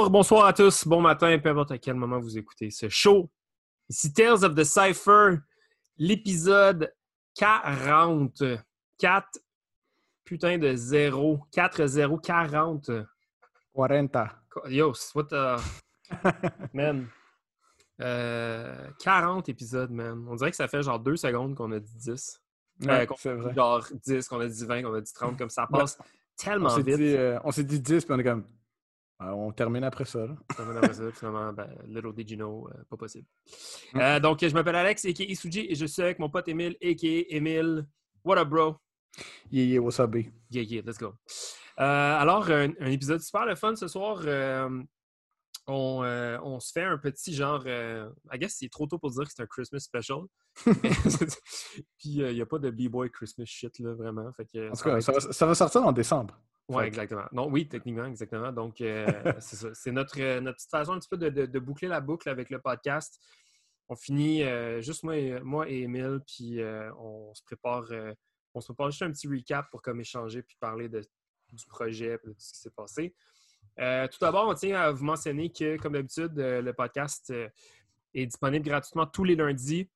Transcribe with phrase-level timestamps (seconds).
[0.00, 3.30] Bonjour, bonsoir à tous, bon matin, peu importe à quel moment vous écoutez ce show.
[3.90, 5.40] Ici Tales of the Cypher,
[5.98, 6.90] l'épisode
[7.34, 8.42] 40.
[8.96, 9.26] 4
[10.24, 11.40] putain de 0.
[11.52, 12.90] 4 0 40.
[13.76, 14.10] 40.
[14.70, 15.60] Yo, what the...
[16.72, 17.06] man.
[18.00, 20.24] Euh, 40 épisodes, man.
[20.30, 22.40] On dirait que ça fait genre 2 secondes qu'on a dit 10.
[22.86, 23.54] Ouais, Euh, c'est vrai.
[23.54, 26.04] Genre 10, qu'on a dit 20, qu'on a dit 30, comme ça passe On
[26.38, 26.96] tellement s'est vite.
[26.96, 28.46] dit, euh, on s'est dit 10, puis on est comme.
[29.22, 30.26] Ah, on termine après ça.
[30.26, 30.34] Là.
[30.56, 33.26] Finalement, après ça, finalement, ben, little did you know, euh, pas possible.
[33.92, 34.00] Mm.
[34.00, 35.24] Euh, donc, je m'appelle Alex, a.k.a.
[35.24, 37.36] Isuji, et je suis avec mon pote Emile, a.k.a.
[37.36, 37.86] Emile.
[38.24, 38.76] What up, bro?
[39.50, 40.30] Yeah, yeah, what's up, B?
[40.50, 41.14] Yeah, yeah, let's go.
[41.78, 44.22] Euh, alors, un, un épisode super le fun ce soir.
[45.70, 47.62] Euh, on, euh, on se fait un petit genre.
[47.66, 50.20] euh, I guess c'est trop tôt pour dire que c'est un Christmas special.
[51.98, 54.32] Puis, euh, il n'y a pas de B-Boy Christmas shit, là, vraiment.
[54.32, 56.38] Fait que, En tout ça cas, être- ça va, ça va sortir en décembre.
[56.68, 57.24] oui, exactement.
[57.32, 58.52] Non, oui, techniquement, exactement.
[58.52, 59.06] Donc, euh,
[59.40, 59.68] c'est ça.
[59.74, 62.50] C'est notre, notre petite façon un petit peu de, de- de boucler la boucle avec
[62.50, 63.18] le podcast.
[63.88, 64.42] On finit
[64.80, 66.60] juste moi et, moi et Emile, puis
[66.96, 67.86] on se prépare
[68.54, 71.00] on se prépare juste un petit recap pour comme échanger puis parler de,
[71.52, 73.14] du projet puis de tout ce qui s'est passé.
[73.80, 77.48] Euh, tout d'abord, on tient à vous mentionner que, comme d'habitude, euh, le podcast euh,
[78.14, 79.88] est disponible gratuitement tous les lundis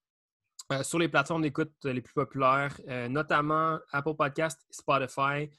[0.83, 2.75] sur les plateformes d'écoute les plus populaires,
[3.11, 5.51] notamment Apple Podcast, Spotify,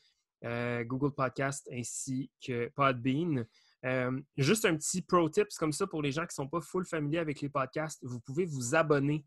[0.41, 3.45] Google Podcast ainsi que Podbean.
[4.35, 6.85] Juste un petit pro tips comme ça pour les gens qui ne sont pas full
[6.85, 8.03] familiers avec les podcasts.
[8.03, 9.23] Vous pouvez vous abonner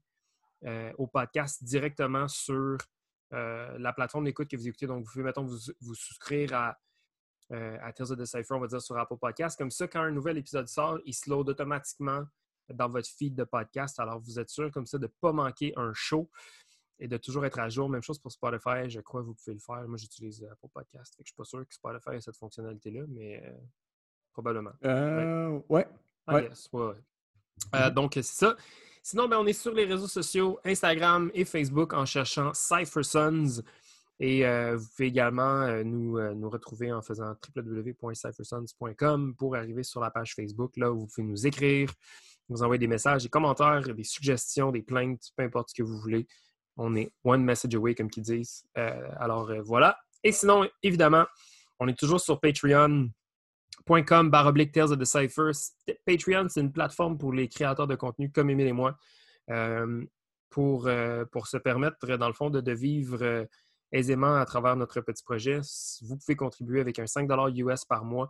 [0.96, 2.76] au podcast directement sur
[3.30, 4.88] la plateforme d'écoute que vous écoutez.
[4.88, 6.76] Donc, vous pouvez, mettons, vous, vous souscrire à,
[7.52, 9.56] euh, à Tales of the Cypher, on va dire, sur Apple Podcast.
[9.58, 12.24] Comme ça, quand un nouvel épisode sort, il se load automatiquement
[12.72, 13.98] dans votre feed de podcast.
[14.00, 16.30] Alors, vous êtes sûr comme ça de ne pas manquer un show
[16.98, 17.88] et de toujours être à jour.
[17.88, 19.86] Même chose pour Spotify, je crois que vous pouvez le faire.
[19.88, 21.14] Moi, j'utilise Apple Podcast.
[21.16, 23.52] Fait que je ne suis pas sûr que Spotify ait cette fonctionnalité-là, mais euh,
[24.32, 24.72] probablement.
[24.84, 25.86] Euh, ouais.
[26.26, 26.42] Ah, Ouais.
[26.44, 26.94] yes, ouais, ouais.
[27.74, 28.56] Euh, donc, c'est ça.
[29.02, 33.62] Sinon, ben, on est sur les réseaux sociaux, Instagram et Facebook en cherchant CypherSons.
[34.20, 39.84] Et euh, vous pouvez également euh, nous, euh, nous retrouver en faisant www.cyphersons.com pour arriver
[39.84, 41.92] sur la page Facebook, là où vous pouvez nous écrire,
[42.48, 45.98] nous envoyer des messages, des commentaires, des suggestions, des plaintes, peu importe ce que vous
[46.00, 46.26] voulez.
[46.76, 48.64] On est one message away, comme qu'ils disent.
[48.74, 49.98] Alors, voilà.
[50.22, 51.26] Et sinon, évidemment,
[51.80, 53.08] on est toujours sur Patreon
[53.84, 55.50] patreon.com baroblique Tales of the Cypher.
[56.06, 58.96] Patreon, c'est une plateforme pour les créateurs de contenu comme Émile et moi
[60.50, 60.88] pour,
[61.32, 63.48] pour se permettre, dans le fond, de, vivre
[63.92, 65.60] aisément à travers notre petit projet.
[66.02, 68.28] Vous pouvez contribuer avec un 5 US par mois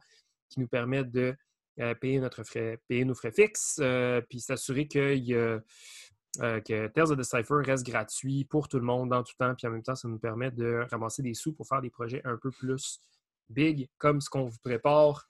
[0.49, 1.37] qui nous permet de
[1.81, 7.13] euh, payer, notre frais, payer nos frais fixes euh, puis s'assurer a, euh, que Tales
[7.13, 9.55] of the Cypher reste gratuit pour tout le monde dans tout temps.
[9.55, 12.21] Puis en même temps, ça nous permet de ramasser des sous pour faire des projets
[12.25, 13.01] un peu plus
[13.49, 15.29] big comme ce qu'on vous prépare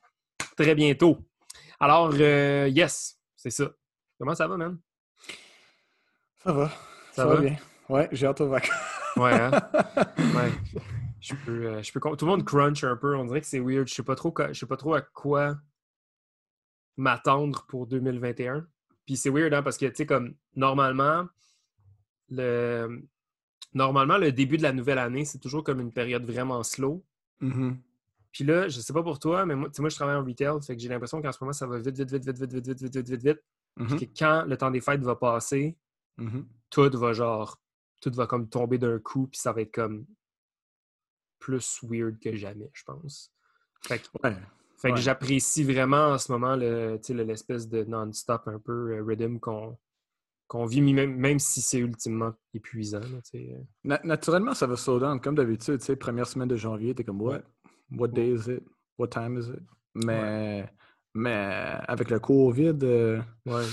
[0.56, 1.18] très bientôt.
[1.80, 3.70] Alors, euh, yes, c'est ça.
[4.18, 4.78] Comment ça va, man?
[6.42, 6.68] Ça va.
[6.68, 6.74] Ça
[7.12, 7.34] Ça, va?
[7.36, 7.40] va?
[7.40, 7.56] bien.
[7.88, 8.97] Ouais, j'ai hâte aux vacances.
[9.18, 9.50] Ouais, hein?
[10.18, 10.52] Ouais.
[11.20, 12.00] Je peux, euh, je peux...
[12.00, 13.16] Tout le monde crunch un peu.
[13.16, 13.88] On dirait que c'est weird.
[13.88, 15.56] Je sais pas trop, je sais pas trop à quoi
[16.96, 18.66] m'attendre pour 2021.
[19.06, 21.26] Puis c'est weird, hein, parce que, tu sais, comme, normalement,
[22.30, 23.02] le...
[23.74, 27.04] Normalement, le début de la nouvelle année, c'est toujours comme une période vraiment slow.
[27.40, 27.78] Mhm.
[28.32, 30.74] Puis là, je sais pas pour toi, mais moi, moi je travaille en retail, fait
[30.74, 32.80] que j'ai l'impression qu'en ce moment, ça va vite, vite, vite, vite, vite, vite, vite,
[32.82, 33.44] vite, vite, vite, vite.
[33.76, 33.96] Mhm.
[33.96, 35.76] Puis que quand le temps des fêtes va passer,
[36.16, 36.46] Mhm.
[36.70, 37.60] tout va genre,
[38.00, 40.06] tout va comme tomber d'un coup, puis ça va être comme
[41.38, 43.32] plus weird que jamais, je pense.
[43.86, 44.36] Fait que, Ouais.
[44.76, 45.00] fait que Ouais.
[45.00, 50.80] j'apprécie vraiment en ce moment le- l'espèce de non-stop un peu euh, rhythm qu'on vit,
[50.80, 53.00] même, même si c'est ultimement épuisant.
[53.00, 53.20] là.
[53.84, 55.20] Na- naturellement, ça va slow down.
[55.20, 57.42] Comme d'habitude, première semaine de janvier, t'es comme, what?
[57.92, 58.62] What day is it?
[58.98, 59.62] What time is it?
[59.94, 60.68] Mais,
[61.14, 63.64] mais avec le COVID, euh, Ouais.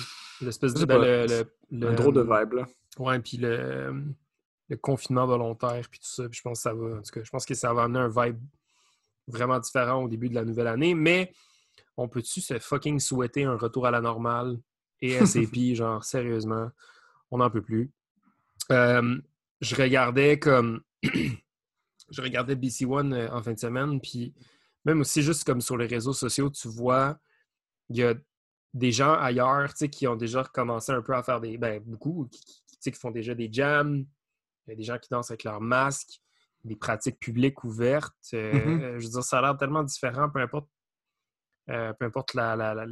[0.42, 0.86] L'espèce de.
[0.86, 2.68] ben, pas, le, c'est le- le- un drôle de vibe, là.
[2.98, 4.16] Ouais, puis le,
[4.70, 6.28] le confinement volontaire, puis tout ça.
[6.30, 6.98] Puis je pense que ça va.
[6.98, 8.40] En tout cas, je pense que ça va amener un vibe
[9.28, 10.94] vraiment différent au début de la nouvelle année.
[10.94, 11.34] Mais
[11.98, 14.58] on peut-tu se fucking souhaiter un retour à la normale
[15.02, 16.70] et SAP, genre, sérieusement,
[17.32, 17.92] on n'en peut plus.
[18.72, 19.18] Euh,
[19.62, 20.82] je regardais comme.
[21.04, 24.34] je regardais BC One euh, en fin de semaine, puis
[24.84, 27.18] même aussi juste comme sur les réseaux sociaux, tu vois,
[27.90, 28.14] il y a
[28.74, 31.58] des gens ailleurs, tu sais, qui ont déjà commencé un peu à faire des.
[31.58, 34.06] Ben, beaucoup, qui, qui- font déjà des jams.
[34.68, 36.20] Il y a des gens qui dansent avec leur masque,
[36.64, 38.16] des pratiques publiques ouvertes.
[38.34, 38.82] Euh, Mhm.
[38.82, 40.70] euh, Je veux dire, ça a l'air tellement différent, peu importe,
[41.70, 42.86] euh, peu importe la- la-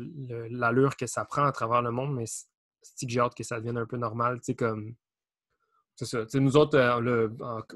[0.49, 3.57] l'allure que ça prend à travers le monde, mais c'est que j'ai hâte que ça
[3.59, 4.95] devienne un peu normal, tu sais, comme.
[5.95, 6.25] C'est ça.
[6.39, 7.29] Nous autres, euh,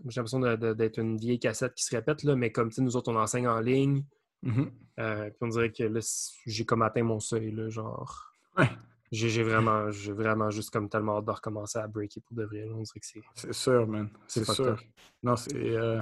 [0.07, 3.15] j'ai l'impression d'être une vieille cassette qui se répète, là, mais comme nous autres, on
[3.15, 4.03] enseigne en ligne.
[4.41, 4.71] Mhm.
[4.99, 5.99] Euh, puis on dirait que là,
[6.47, 8.31] j'ai comme atteint mon seuil, là, genre.
[8.57, 8.69] Ouais.
[9.11, 12.67] J'ai vraiment, j'ai vraiment juste comme tellement hâte de recommencer à breaker pour de vrai.
[12.73, 13.21] On dirait que c'est.
[13.35, 14.09] C'est sûr, man.
[14.27, 14.77] C'est sûr.
[15.23, 15.55] Non, c'est.
[15.55, 16.01] euh,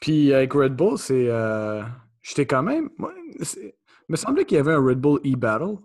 [0.00, 1.28] Puis avec Red Bull, c'est.
[1.28, 1.82] euh,
[2.22, 2.88] J'étais quand même.
[2.98, 3.72] moi, Il
[4.08, 5.76] me semblait qu'il y avait un Red Bull e-battle.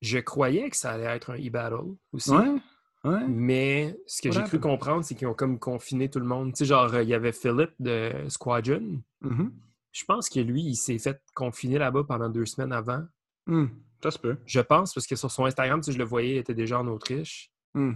[0.00, 2.30] Je croyais que ça allait être un e-battle aussi.
[2.30, 2.54] Ouais.
[3.04, 3.26] Ouais.
[3.28, 6.52] Mais ce que j'ai cru comprendre, c'est qu'ils ont comme confiné tout le monde.
[6.52, 9.02] Tu sais, genre, euh, il y avait Philip de Squadron.
[9.20, 9.52] Mhm.
[9.92, 13.02] Je pense que lui, il s'est fait confiner là-bas pendant deux semaines avant.
[13.46, 13.66] Hmm,
[14.04, 14.36] Ça se peut.
[14.44, 16.86] Je pense, parce que sur son Instagram, sais, je le voyais, il était déjà en
[16.88, 17.50] Autriche.
[17.72, 17.94] Hmm.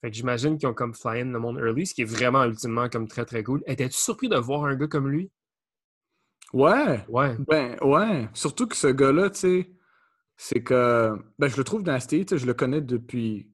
[0.00, 2.44] Fait que j'imagine qu'ils ont comme fly in le monde early, ce qui est vraiment
[2.44, 3.60] ultimement comme très très cool.
[3.66, 5.28] Étais-tu surpris de voir un gars comme lui?
[6.52, 7.04] Ouais.
[7.08, 7.36] Ouais.
[7.48, 8.28] Ben, ouais.
[8.32, 9.70] Surtout que ce gars-là, tu sais,
[10.36, 11.18] c'est que.
[11.40, 13.50] Ben, je le trouve tu sais, je le connais depuis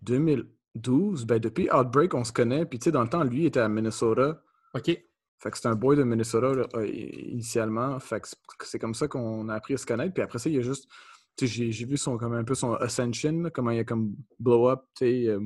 [0.00, 1.26] 2012.
[1.26, 2.66] Ben, depuis Outbreak, on se connaît.
[2.66, 4.42] Puis, tu sais, dans le temps, lui, il était à Minnesota.
[4.74, 5.00] OK.
[5.42, 7.98] Fait que c'est un boy de Minnesota là, euh, initialement.
[7.98, 8.28] Fait que
[8.64, 10.14] c'est- comme ça qu'on a appris à se connaître.
[10.14, 10.88] Puis après ça, il y a juste.
[11.40, 14.82] J'ai vu son, comme un peu son ascension, là, comment il a comme blow up,
[14.96, 15.40] tu sais, euh,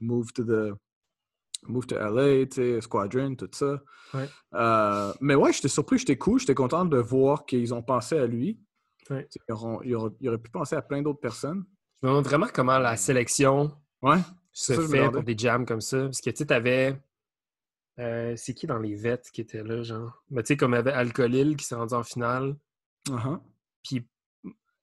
[0.00, 0.74] move to the.
[1.66, 3.82] Move to LA, Squadron, tout ça.
[4.14, 4.28] Ouais.
[4.54, 8.26] Euh, mais ouais, j'étais surpris, j'étais cool, j'étais content de voir qu'ils ont pensé à
[8.26, 8.60] lui.
[9.10, 9.26] Ouais.
[9.48, 11.64] Ils, auront- ils auraient, ils auraient pu penser à plein d'autres personnes.
[12.00, 13.72] Je me demande vraiment comment la sélection
[14.02, 14.18] Ouais.
[14.52, 16.04] se Ça, fait pour des jams comme ça.
[16.04, 16.96] Parce que tu sais, t'avais.
[17.98, 20.22] Euh, c'est qui dans les vets qui était là, genre?
[20.30, 22.56] Mais tu sais, comme il y avait Alcolil qui s'est rendu en finale.
[23.08, 23.40] Uh-huh.
[23.82, 24.06] Puis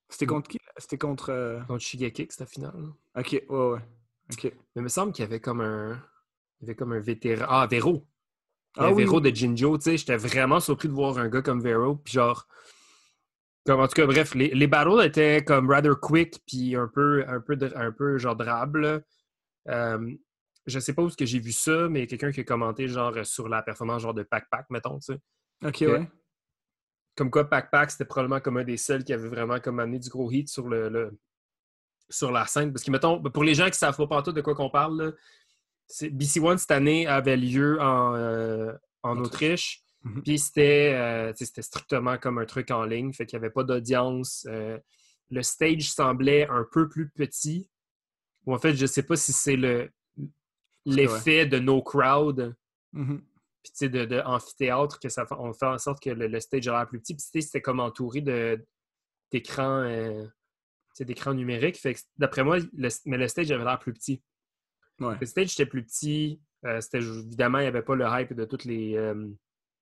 [0.10, 0.60] C'était contre qui?
[0.78, 1.30] C'était contre.
[1.32, 2.94] euh, contre Shigeki, c'était finale.
[3.16, 3.80] Ok, ouais, ouais.
[4.34, 4.44] Ok.
[4.44, 5.94] Mais il me semble qu'il y avait comme un.
[6.60, 7.46] Il y avait comme un vétéran.
[7.48, 8.08] Ah, Vero!
[8.78, 9.32] Ah oui, Vero oui.
[9.32, 11.96] de Jinjo, tu sais, j'étais vraiment surpris de voir un gars comme Vero.
[11.96, 12.48] Puis genre.
[13.66, 17.24] Comme, en tout cas, bref, les, les battles étaient comme rather quick, puis un peu,
[17.28, 19.04] un peu, un peu genre drable.
[20.68, 23.24] Je sais pas où est-ce que j'ai vu ça, mais quelqu'un qui a commenté genre
[23.26, 25.20] sur la performance genre de Pac Pac, mettons, tu sais.
[25.64, 26.10] Ok, que- ouais.
[27.16, 30.00] Comme quoi, Pac Pac, c'était probablement comme un des seuls qui avait vraiment comme amené
[30.00, 31.18] du gros heat sur le, le-
[32.10, 32.74] sur la scène.
[32.74, 35.12] Parce que, mettons, pour les gens qui savent pas tout de quoi qu'on parle, là,
[36.12, 38.74] BC One cette année avait lieu en, euh,
[39.04, 39.82] en Autriche.
[40.04, 40.24] Mhm.
[40.24, 43.64] Puis c'était euh, c'était strictement comme un truc en ligne, fait qu'il n'y avait pas
[43.64, 44.46] d'audience.
[44.50, 44.78] Euh,
[45.32, 47.70] le stage semblait un peu plus petit.
[48.46, 49.90] Ou en fait, je sais pas si c'est le
[50.86, 52.56] l'effet de no crowd,
[52.94, 53.18] Mhm.
[53.64, 56.28] puis tu sais, de, de amphithéâtre, que ça fait, on fait en sorte que le,
[56.28, 57.14] le stage a l'air plus petit.
[57.16, 58.64] Puis tu sais, c'était comme entouré de
[59.32, 60.26] d'écrans euh,
[61.00, 61.78] d'écrans numériques.
[61.78, 64.22] Fait que d'après moi, le- mais le stage avait l'air plus petit.
[65.00, 65.16] Ouais.
[65.20, 66.40] Le stage était plus petit.
[66.66, 68.96] euh, c'était évidemment, il n'y avait pas le hype de toutes les.
[68.96, 69.28] euh,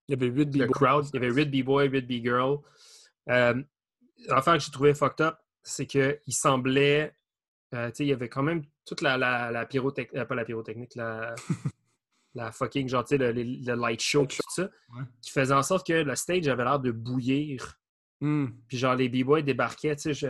[0.07, 1.05] Il y avait 8 le crowd.
[1.13, 2.59] Il y avait 8 B-boy, 8 B-girl.
[3.29, 3.61] Euh,
[4.27, 7.13] L'affaire que j'ai trouvé fucked up, c'est qu'il semblait.
[7.73, 10.25] euh, tu sais, il y avait quand même toute la, la, la pyrotechnique.
[10.25, 11.35] pas la pyrotechnique, la,
[12.35, 14.63] la fucking, genre, tu sais, le, le- le light show, tout ça.
[14.63, 15.03] ouais.
[15.21, 17.79] Qui faisait en sorte que le stage avait l'air de bouillir.
[18.21, 18.47] Hmm.
[18.67, 20.29] Puis, genre, les B-boys débarquaient, tu sais.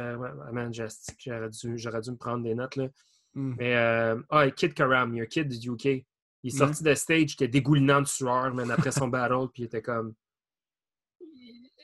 [1.20, 2.88] J'aurais dû, j'aurais dû me prendre des notes, là.
[3.36, 3.56] Hmm.
[3.58, 6.06] Mais, euh, ah, Kid Karam, il y a un kid du UK.
[6.46, 9.64] Il est sorti de stage, il était dégoulinant de sueur, man, après son battle, puis
[9.64, 10.14] il était comme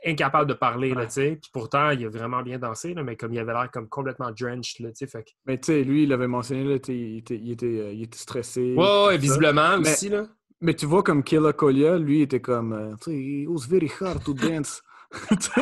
[0.06, 1.06] incapable de parler, là, Ouais.
[1.08, 1.40] tu sais.
[1.42, 4.32] Puis pourtant, il a vraiment bien dansé, là, mais comme il avait l'air comme complètement
[4.32, 5.08] drenched, là, tu sais.
[5.08, 5.26] Fait.
[5.46, 8.18] Mais tu sais, lui, il avait mentionné, là, il, était, il, était, euh, il était
[8.18, 8.74] stressé.
[8.76, 10.26] Ouais, ouais, visiblement Mais- aussi, là.
[10.62, 13.66] Mais tu vois, comme Killa Kolia, lui, il était comme, euh, tu sais, it was
[13.70, 14.82] very hard to dance.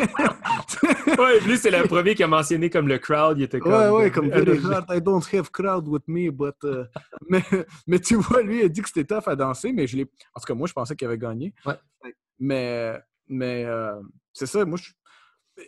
[1.17, 3.71] Ouais, lui, c'est le premier qui a mentionné comme le crowd, il était comme...
[3.71, 6.55] ouais, ouais, comme very Euh, hard, I don't have crowd with me, but.
[6.63, 6.85] euh,
[7.29, 7.43] mais,
[7.87, 10.03] mais tu vois, lui, il a dit que c'était tough à danser, mais je l'ai.
[10.33, 11.53] En tout cas, moi, je pensais qu'il avait gagné.
[11.65, 11.75] Ouais.
[12.39, 13.93] Mais, mais euh,
[14.37, 14.91] c'est ça, moi, je.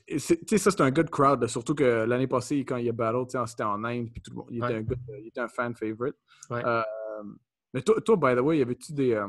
[0.07, 2.91] Tu sais, ça, c'est un good crowd, là, surtout que l'année passée, quand il a
[2.91, 5.47] battle, c'était en Inde, puis tout le monde, il, était un good- il était un
[5.47, 6.15] fan favorite.
[6.51, 6.61] Ouais.
[6.63, 6.83] Euh,
[7.73, 9.13] mais toi, toi, by the way, y avait-tu des.
[9.13, 9.27] euh,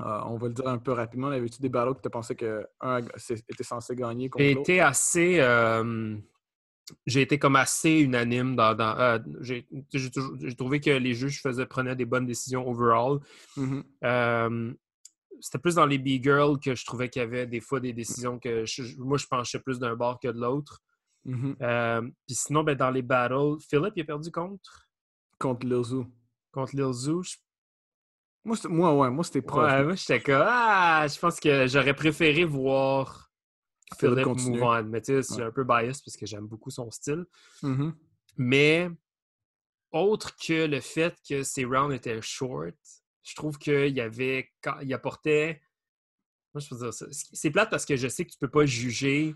[0.00, 2.34] euh, on va le dire un peu rapidement, y avait-tu des battles que tu pensais
[2.34, 2.64] qu'un
[3.48, 5.40] était censé gagner contre J'ai été assez...
[7.06, 8.74] J'ai été comme assez unanime dans...
[8.74, 9.66] dans- J'ai
[10.58, 13.20] trouvé que les juges faisaient, prenaient des bonnes décisions overall.
[13.56, 13.84] Mhm.
[14.04, 14.74] Euh,
[15.44, 18.38] c'était plus dans les B-Girls que je trouvais qu'il y avait des fois des décisions
[18.38, 20.80] que je- moi je penchais plus d'un bord que de l'autre.
[21.26, 21.56] Mhm.
[21.60, 24.88] Euh, Puis sinon, ben, dans les battles, Philippe il a perdu contre?
[25.38, 26.06] Contre Lil Zoo.
[26.50, 27.22] contre Lil Zoo.
[27.22, 27.36] Je-
[28.44, 29.70] Moi, moi, ouais, moi, c'était proche.
[29.72, 33.30] Ouais, moi j'étais comme Ah, je pense que j'aurais préféré voir
[34.02, 34.84] move on.
[34.84, 37.24] Mais tu sais, je suis un peu biased parce que j'aime beaucoup son style.
[37.62, 37.94] Mhm.
[38.36, 38.90] Mais
[39.92, 42.74] autre que le fait que ces rounds étaient short,
[43.24, 44.52] je trouve qu'il y avait.
[44.62, 45.62] Quand, il apportait.
[46.52, 47.06] Moi, je peux dire ça?
[47.10, 49.34] C'est plate parce que je sais que tu peux pas juger.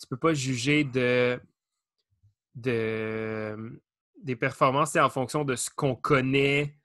[0.00, 1.40] Tu peux pas juger de.
[2.54, 3.80] de
[4.16, 6.78] des performances en fonction de ce qu'on connaît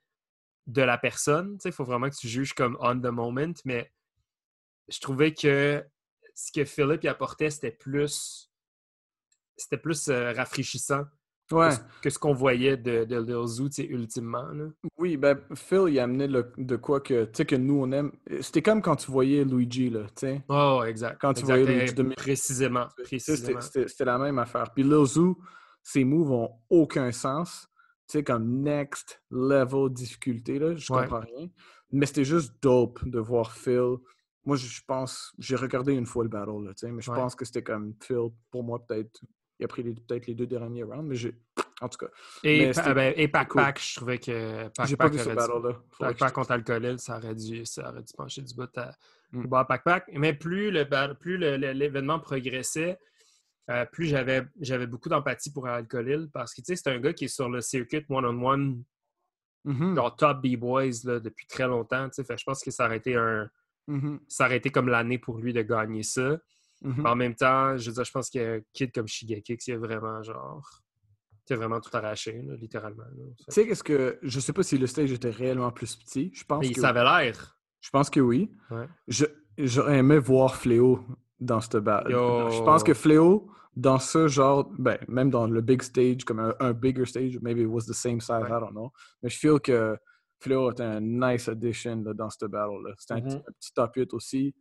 [0.66, 1.56] de la personne.
[1.64, 3.54] Il faut vraiment que tu juges comme on the moment.
[3.64, 3.92] Mais
[4.88, 5.84] je trouvais que
[6.34, 8.52] ce que Philip y apportait, c'était plus.
[9.56, 11.04] C'était plus euh, rafraîchissant
[11.52, 11.70] Ouais.
[12.02, 14.48] que ce qu'on voyait de, de Lil Zoo, tu sais, ultimement.
[14.52, 14.66] Là?
[14.98, 17.90] Oui, ben Phil, il a amené le- de quoi que, tu sais, que nous, on
[17.92, 18.12] aime.
[18.40, 20.44] C'était comme quand tu voyais Luigi, là, tu sais.
[20.48, 21.18] Oh, exact.
[21.20, 21.54] Quand tu exact.
[21.62, 22.86] voyais Luigi Eh, de- Précisément.
[22.90, 23.60] C'était précisément.
[23.60, 24.70] c'était- c'était la même affaire.
[24.74, 25.38] Puis Lil Zoo,
[25.82, 27.66] ses moves ont aucun sens.
[28.08, 31.00] Tu sais, comme next level difficulté, là, je Ouais.
[31.02, 31.48] comprends rien.
[31.92, 33.96] Mais c'était juste dope de voir Phil.
[34.44, 37.10] Moi, je je pense, j'ai regardé une fois le battle, là, tu sais, mais je
[37.10, 37.16] Ouais.
[37.18, 39.20] pense que c'était comme Phil, pour moi, peut-être.
[39.58, 41.34] Il a pris peut-être les deux derniers rounds, mais j'ai.
[41.80, 42.06] En tout cas,
[42.42, 43.62] Et, pa- ben, Pac cool.
[43.62, 46.30] Pac, je trouvais que Pac pas Pac vu ce battle-là.
[46.32, 48.92] Contre Alcolil, ça aurait dû, ça aurait dû pencher du bout à
[49.30, 49.46] Mm.
[49.68, 50.10] Pac Pac.
[50.14, 52.98] Mais plus le ba- plus l'événement progressait,
[53.70, 57.28] euh, plus j'avais j'avais beaucoup d'empathie pour Alcolil parce que c'est un gars qui est
[57.28, 58.82] sur le circuit one-on-one,
[59.64, 62.08] Mhm, genre top B-Boys depuis très longtemps.
[62.10, 63.50] Fait je pense que ça aurait été un.
[63.86, 66.38] mhm, Ça aurait été comme l'année pour lui de gagner ça.
[66.82, 67.06] Mhm.
[67.06, 70.22] En même temps, je veux dire, je pense que Kid comme Shigekix, il a vraiment
[70.22, 70.68] genre.
[71.50, 73.04] Il a vraiment tout arraché, là, littéralement.
[73.38, 74.18] Tu sais, qu'est-ce que.
[74.22, 76.30] Je sais pas si le stage était réellement plus petit.
[76.34, 76.80] Je pense Mais il que.
[76.82, 77.58] savait l'air.
[77.80, 78.50] Je pense que oui.
[78.70, 78.86] Ouais.
[79.56, 81.00] J'aurais aimé voir Fléau
[81.40, 82.10] dans cette battle.
[82.12, 82.50] Yo.
[82.50, 86.54] Je pense que Fléau, dans ce genre, ben, même dans le big stage, comme un,
[86.60, 88.48] un bigger stage, maybe it was the same size, Ouais.
[88.48, 88.92] I don't know.
[89.22, 89.96] Mais je feel que
[90.40, 92.92] Fléau était un nice addition là, dans cette battle-là.
[92.98, 93.42] C'était un, petit- Mhm.
[93.48, 94.54] un petit top 8 aussi.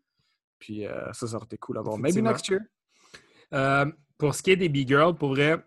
[0.59, 1.97] Puis euh, ça, ça aurait été cool à voir.
[1.97, 2.61] Maybe next year.
[3.53, 3.85] Euh,
[4.17, 5.63] pour ce qui est des B-Girls, pour vrai,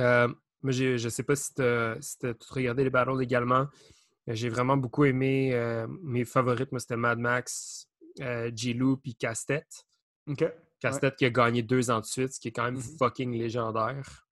[0.00, 0.28] euh,
[0.62, 3.66] moi, je sais pas si tu as tout regardé les battles également.
[4.26, 5.54] J'ai vraiment beaucoup aimé
[6.02, 6.72] mes favorites.
[6.72, 9.66] Moi, c'était Mad Max, G-Lou puis Castet.
[10.80, 12.96] Castet qui a gagné deux ans de suite, ce qui est quand même Mhm.
[12.98, 14.26] fucking légendaire.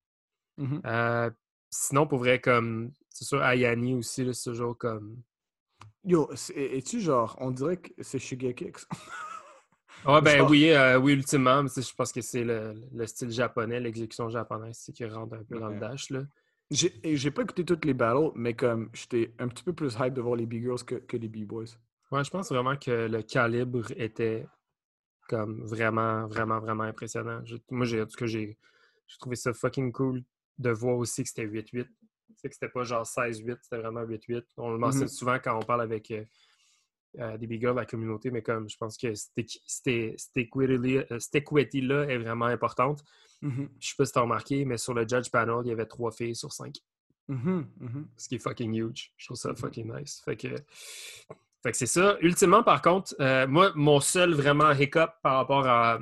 [0.59, 0.81] Mhm.
[0.85, 1.31] Euh,
[1.71, 5.23] sinon, pour vrai, comme c'est sûr, Ayani aussi, c'est toujours comme.
[6.05, 8.87] Yo, es-tu genre, on dirait que c'est Shigekix.
[10.07, 13.81] Ah ben oui, euh, oui, ultimement, mais je pense que c'est le, le style japonais,
[13.81, 15.81] l'exécution japonaise, c'est qui rentre un peu dans le Ouais.
[15.81, 16.11] dash.
[16.11, 16.23] Là.
[16.71, 20.21] J'ai pas écouté toutes les battles, mais comme j'étais un petit peu plus hype de
[20.21, 21.67] voir les B-Girls que, que les B-Boys.
[22.11, 24.47] Ouais, je pense vraiment que le calibre était
[25.29, 27.41] comme vraiment, vraiment, vraiment impressionnant.
[27.45, 28.59] Je- moi, j'ai, en tout cas, j'ai,
[29.07, 30.23] j'ai trouvé ça fucking cool
[30.59, 31.89] de voir aussi que c'était 8-8.
[32.37, 34.45] C'est que c'était pas genre 16-8, c'était vraiment 8-8.
[34.59, 35.09] On le mentionne Mhm.
[35.09, 36.13] souvent quand on parle avec
[37.19, 39.37] euh, des big girls de la communauté, mais comme je pense que cette
[41.35, 43.05] equity-là est vraiment importante.
[43.43, 43.69] Mhm.
[43.79, 45.87] Je sais pas si tu as remarqué, mais sur le judge panel, il y avait
[45.87, 46.77] trois filles sur cinq.
[47.29, 48.09] Mhm, mhm.
[48.17, 49.13] ce qui est fucking huge.
[49.17, 49.57] Je trouve ça Mhm.
[49.57, 50.21] fucking nice.
[50.25, 50.49] Fait que,
[51.63, 52.17] fait que c'est ça.
[52.21, 56.01] Ultimement, par contre, euh, moi, mon seul vraiment hiccup par rapport à,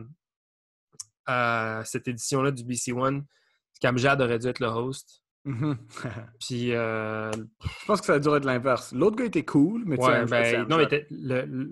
[1.27, 3.25] à cette édition-là du BC One,
[3.73, 5.22] c'est qu'Amjad aurait dû être le host.
[5.45, 5.77] Mhm.
[6.41, 8.93] Puis, euh, Je pense que ça a dû être l'inverse.
[8.93, 10.79] L'autre gars était cool, mais tu sais, ouais, Amjad, ben, c'est non,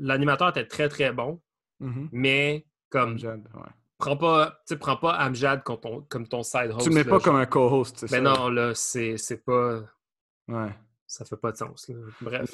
[0.00, 1.41] l'animateur était très, très bon,
[1.81, 2.09] Mhm.
[2.12, 3.71] mais comme, Amjad, ouais.
[3.99, 6.83] prends pas, tu sais, prends pas Amjad comme ton, comme ton side host.
[6.83, 7.23] Tu le mets là, pas genre.
[7.23, 8.23] comme un co-host, c'est Mais ça?
[8.23, 9.81] non, là, c'est c'est pas.
[10.49, 10.75] Ouais.
[11.07, 11.89] Ça fait pas de sens.
[11.89, 11.97] là.
[12.21, 12.53] Bref.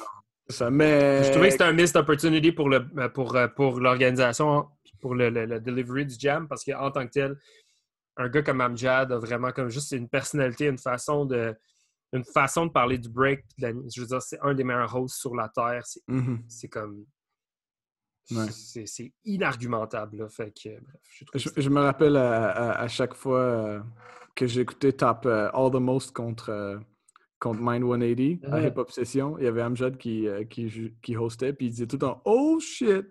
[0.49, 1.23] Ça, mais...
[1.25, 4.67] Je trouvais que c'était un missed opportunity pour le euh, pour, pour l'organisation,
[5.01, 7.37] pour le, le- le delivery du jam, parce qu'en tant que tel,
[8.17, 11.55] un gars comme Amjad a vraiment comme juste une personnalité, une façon de
[12.13, 13.43] une façon de parler du break.
[13.57, 15.85] de la- je veux dire, c'est un des meilleurs hosts sur la terre.
[15.85, 16.43] C'est Mhm.
[16.47, 17.05] c'est comme
[18.31, 18.47] Ouais.
[18.51, 20.17] c'est inargumentable.
[20.17, 20.29] là.
[20.29, 20.69] Fait que
[21.31, 23.79] bref, je me rappelle à, à- à chaque fois euh,
[24.35, 26.77] que écouté Top euh, All the Most contre, euh,
[27.39, 28.67] contre Mind 180 à Mhm.
[28.67, 31.87] Hip Hop Session, il y avait Amjad qui, euh, qui, qui hostait, puis il disait
[31.87, 33.05] tout le temps Oh shit!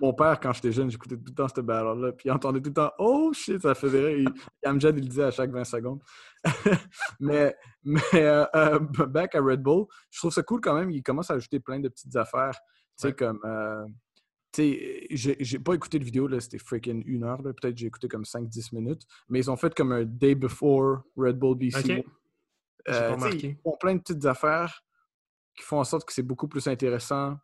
[0.00, 2.68] Mon père, quand j'étais jeune, j'écoutais tout le temps cette battle-là, puis il entendait tout
[2.70, 3.60] le temps Oh shit!
[3.62, 4.18] Ça faisait rire.
[4.28, 6.02] Il- Amjad, il le disait à chaque 20 secondes.
[7.20, 10.90] mais mais euh, euh, back à Red Bull, je trouve ça cool quand même.
[10.90, 12.52] Il commence à ajouter plein de petites affaires.
[12.52, 12.58] Tu
[12.96, 13.14] sais, Ouais.
[13.14, 13.40] comme.
[13.44, 13.86] euh,
[14.52, 18.08] tu sais, j'ai pas écouté de vidéo, là, c'était freaking une heure, peut-être j'ai écouté
[18.08, 21.78] comme 5-10 minutes, mais ils ont fait comme un day before Red Bull BC.
[21.78, 21.84] Ok.
[21.86, 24.82] J'ai pas Euh, ils font plein de petites affaires
[25.54, 27.36] qui font en sorte que c'est beaucoup plus intéressant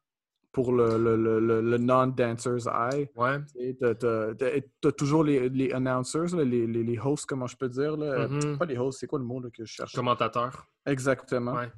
[0.52, 3.08] pour le, le, le, non-dancer's eye.
[3.16, 3.38] Ouais.
[3.56, 7.96] Tu t'as toujours les, les announcers, les, les, les hosts, comment je peux dire.
[7.96, 8.06] Là.
[8.06, 8.58] Euh, Mhm.
[8.58, 9.94] Pas les hosts, c'est quoi le mot là, que je cherche?
[9.94, 10.66] Commentateur.
[10.86, 11.54] Exactement.
[11.54, 11.70] Ouais.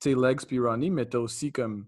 [0.00, 1.86] Tu sais, Legs puis Ronnie, mais t'as aussi comme.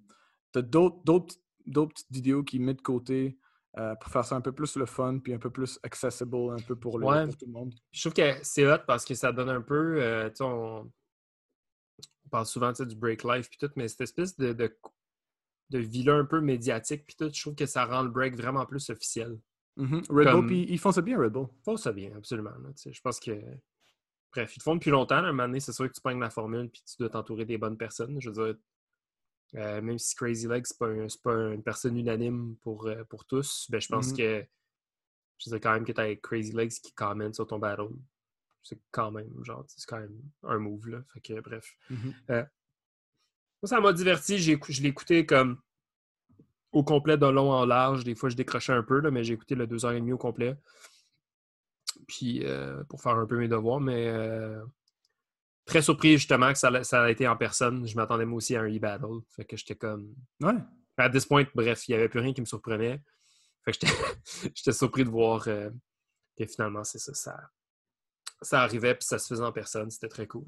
[0.53, 1.35] T'as d'autres d'autres
[1.67, 3.39] d'autres petites vidéos qui mettent de côté
[3.79, 6.57] euh, pour faire ça un peu plus le fun puis un peu plus accessible un
[6.67, 7.25] peu pour, le, Ouais.
[7.27, 7.75] pour tout le monde.
[7.93, 9.97] Je trouve que c'est hot parce que ça donne un peu.
[10.01, 14.37] euh, tu on, on parle souvent tu du break life puis tout, mais cette espèce
[14.37, 14.75] de, de,
[15.71, 18.65] de vilain un peu médiatique puis tout, je trouve que ça rend le break vraiment
[18.67, 19.39] plus officiel.
[19.77, 20.03] Mhm.
[20.09, 21.47] Red Comme- Bull, puis ils font ça bien, Red Bull.
[21.65, 22.51] Faut ça bien, absolument.
[22.51, 23.41] là, je pense que.
[24.33, 25.21] Bref, ils te font depuis longtemps.
[25.23, 27.45] là, un moment donné, c'est sûr que tu pognes la formule puis tu dois t'entourer
[27.47, 28.21] des bonnes personnes.
[28.21, 28.57] Je veux dire,
[29.55, 30.89] Euh, même si Crazy Legs, c'est pas,
[31.23, 34.17] pas une personne unanime pour, euh, pour tous, ben, je pense Mhm.
[34.19, 34.47] que
[35.39, 37.89] je sais quand même que tu as Crazy Legs qui commente sur ton battle.
[38.63, 41.03] C'est quand même, genre, c'est quand même un move, là.
[41.15, 41.67] Fait que, bref.
[41.89, 42.15] Mhm.
[43.63, 44.39] Moi, ça m'a diverti.
[44.39, 45.61] Je l'ai écouté comme
[46.73, 48.05] au complet de long en large.
[48.05, 50.57] Des fois, je décrochais un peu, là, mais j'ai écouté le 2h30 au complet.
[52.07, 54.63] Puis, euh, pour faire un peu mes devoirs, mais euh,
[55.67, 57.87] très surpris justement que ça, l'a- ça a été en personne.
[57.87, 59.21] Je m'attendais moi aussi à un e-battle.
[59.35, 60.15] Fait que j'étais comme.
[60.41, 60.55] Ouais.
[60.97, 63.01] À this point, bref, il n'y avait plus rien qui me surprenait.
[63.65, 63.93] Fait que j'étais
[64.55, 65.71] j'étais surpris de voir euh,
[66.39, 67.37] que finalement, c'est ça, ça.
[68.41, 69.91] Ça arrivait puis ça se faisait en personne.
[69.91, 70.45] C'était très cool.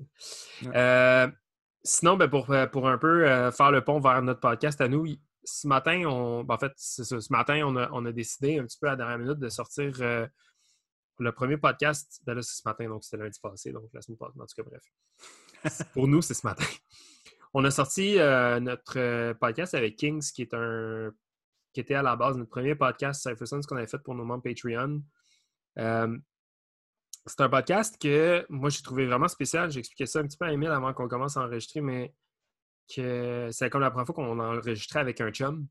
[0.62, 1.28] Ouais.
[1.82, 4.88] Sinon, ben, pour, euh, pour un peu euh, faire le pont vers notre podcast à
[4.88, 5.06] nous,
[5.44, 8.90] ce matin, on, ben, en fait, ce matin, on a, décidé un petit peu à
[8.90, 10.26] la dernière minute de sortir euh,
[11.18, 12.20] le premier podcast.
[12.26, 14.38] Ben là, c'est ce matin, donc c'était lundi passé, donc la semaine passée.
[14.38, 14.70] En tout cas,
[15.62, 15.82] bref.
[15.94, 16.66] pour nous, c'est ce matin.
[17.54, 21.10] On a sorti notre podcast avec Kings, qui est un
[21.72, 24.24] qui était à la base notre premier podcast Cypher Sons qu'on avait fait pour nos
[24.24, 25.02] membres Patreon.
[27.30, 29.70] C'est un podcast que moi j'ai trouvé vraiment spécial.
[29.70, 32.12] J'ai expliqué ça un petit peu à Emile avant qu'on commence à enregistrer, mais
[32.92, 35.66] que c'est comme la première fois qu'on a enregistré avec un chum.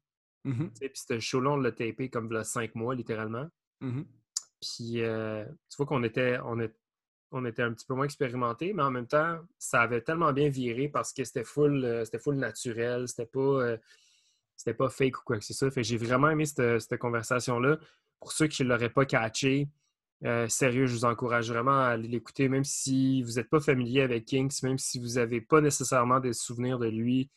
[0.71, 3.45] Tu sais, Puis ce show-là, on l'a tapé comme il cinq mois, littéralement.
[3.81, 4.05] Mhm.
[4.61, 6.75] Puis euh, tu vois qu'on était, on est-
[7.31, 10.47] on était un petit peu moins expérimenté, mais en même temps, ça avait tellement bien
[10.49, 13.77] viré parce que c'était full, euh, c'était full naturel, c'était pas, euh,
[14.55, 15.69] c'était pas fake ou quoi que ce soit.
[15.71, 17.77] Fait j'ai vraiment aimé cette, cette conversation-là.
[18.19, 19.67] Pour ceux qui ne l'auraient pas catché,
[20.25, 24.01] euh, sérieux, je vous encourage vraiment à aller l'écouter, même si vous n'êtes pas familier
[24.01, 27.29] avec Kinks, même si vous n'avez pas nécessairement des souvenirs de lui.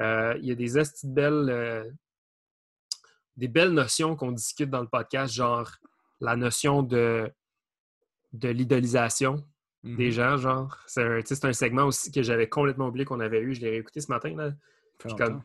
[0.00, 1.90] Euh, il y a des de belles, euh,
[3.36, 5.70] des belles notions qu'on discute dans le podcast, genre
[6.20, 7.30] la notion de,
[8.32, 9.44] de l'idolisation
[9.84, 10.78] des gens, genre.
[10.86, 13.54] C'est un, segment aussi que j'avais complètement oublié qu'on avait eu.
[13.54, 14.34] Je l'ai réécouté ce matin.
[14.34, 14.52] Là.
[14.98, 15.42] Puis comme,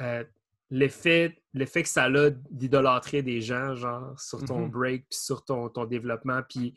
[0.00, 0.24] euh,
[0.70, 4.70] l'effet, l'effet que ça a d'idolâtrer des gens, genre, sur ton Mhm.
[4.70, 6.42] break, puis sur ton, ton développement.
[6.48, 6.74] Puis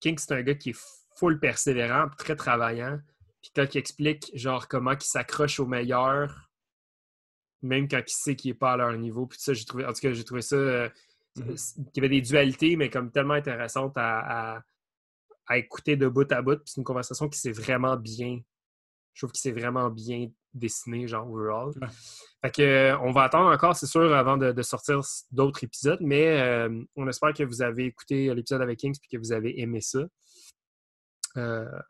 [0.00, 0.78] King, c'est un gars qui est
[1.16, 2.98] full persévérant, très travaillant.
[3.40, 6.50] Puis quand il explique, genre, comment il s'accroche au meilleur,
[7.62, 9.26] même quand il sait qu'il n'est pas à leur niveau.
[9.26, 10.88] Puis ça, j'ai trouvé, en tout cas, j'ai trouvé ça, euh,
[11.36, 11.56] Mhm.
[11.56, 14.62] qu'il y avait des dualités, mais comme tellement intéressantes à, à-
[15.46, 16.56] à écouter de bout à bout.
[16.56, 18.38] Puis c'est une conversation qui s'est vraiment bien,
[19.14, 21.72] je trouve qu'il s'est vraiment bien dessiné, genre, overall.
[21.80, 21.88] Ouais.
[22.42, 26.00] Fait que, euh, on va attendre encore, c'est sûr, avant de, de sortir d'autres épisodes,
[26.00, 29.60] mais euh, on espère que vous avez écouté l'épisode avec Kings et que vous avez
[29.60, 30.00] aimé ça.
[31.36, 31.80] Euh,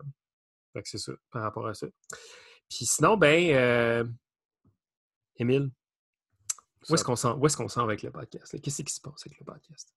[0.73, 1.87] fait que c'est ça, par rapport à ça.
[2.69, 4.05] Puis sinon, ben, euh,
[5.37, 5.71] Émile,
[6.89, 8.61] où est-ce qu'on s'en où est-ce qu'on s'en va avec le podcast?
[8.61, 9.95] Qu'est-ce qui se passe avec le podcast?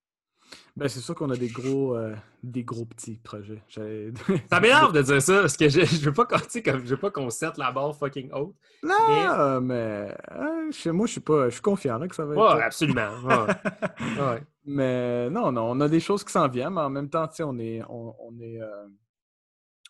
[0.75, 3.61] Ben, c'est sûr qu'on a des gros, euh, des gros petits projets.
[4.49, 7.09] Ça m'énerve de dire ça, parce que je, je veux pas qu'on je veux pas
[7.11, 8.55] qu'on sette la barre fucking haute.
[8.83, 12.33] Non, mais euh, chez moi, je suis pas, je suis confiant là, que ça va
[12.35, 12.55] être.
[12.57, 13.09] Ouais, absolument.
[13.27, 14.43] Ouais, ouais.
[14.65, 17.35] Mais non, non, on a des choses qui s'en viennent, mais en même temps, tu
[17.37, 18.87] sais, on est, on, on est, euh,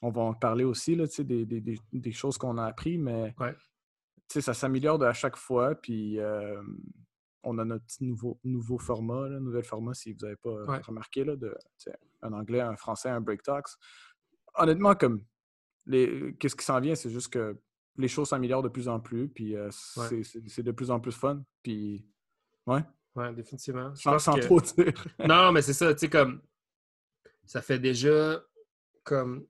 [0.01, 2.65] on va en parler aussi là, tu sais, des, des- des- des choses qu'on a
[2.65, 3.53] appris, mais Ouais.
[3.53, 3.59] tu
[4.33, 6.61] sais, ça s'améliore de à chaque fois, puis euh,
[7.49, 10.65] on a notre petit nouveau, nouveau format, là, nouvel format, si vous n'avez pas euh,
[10.65, 10.79] Ouais.
[10.79, 11.55] remarqué, là, de,
[12.21, 13.69] un anglais, un français, un break talks.
[14.55, 15.23] Honnêtement, comme
[15.89, 17.57] qu'est-ce qui s'en vient, c'est juste que
[17.97, 20.23] les choses s'améliorent de plus en plus, puis euh, Ouais.
[20.23, 22.05] c'est- de plus en plus fun, puis
[22.67, 22.83] ouais,
[23.15, 23.95] Ouais, définitivement.
[23.95, 24.93] Je sans, pense sans que- trop dire.
[25.27, 26.39] Non, mais c'est ça, tu sais, comme.
[27.45, 28.43] Ça fait déjà.
[29.03, 29.47] Comme.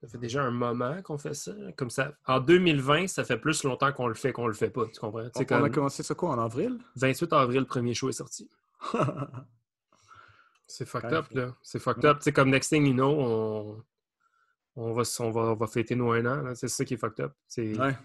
[0.00, 1.52] Ça fait déjà un moment qu'on fait ça.
[1.76, 2.12] Comme ça.
[2.26, 4.86] En 2020, ça fait plus longtemps qu'on le fait qu'on le fait pas.
[4.86, 5.28] Tu comprends?
[5.34, 6.78] On, a comme commencé ça quoi, en avril?
[6.96, 8.48] 28 avril, le premier show est sorti.
[10.68, 11.56] C'est fucked up, là.
[11.62, 12.18] C'est fucked up.
[12.20, 13.84] Sais, comme next thing you know, on,
[14.76, 16.54] on, va, on, va, on va fêter nos un an.
[16.54, 17.32] C'est ça qui est fucked up.
[17.48, 17.96] C'est ouais.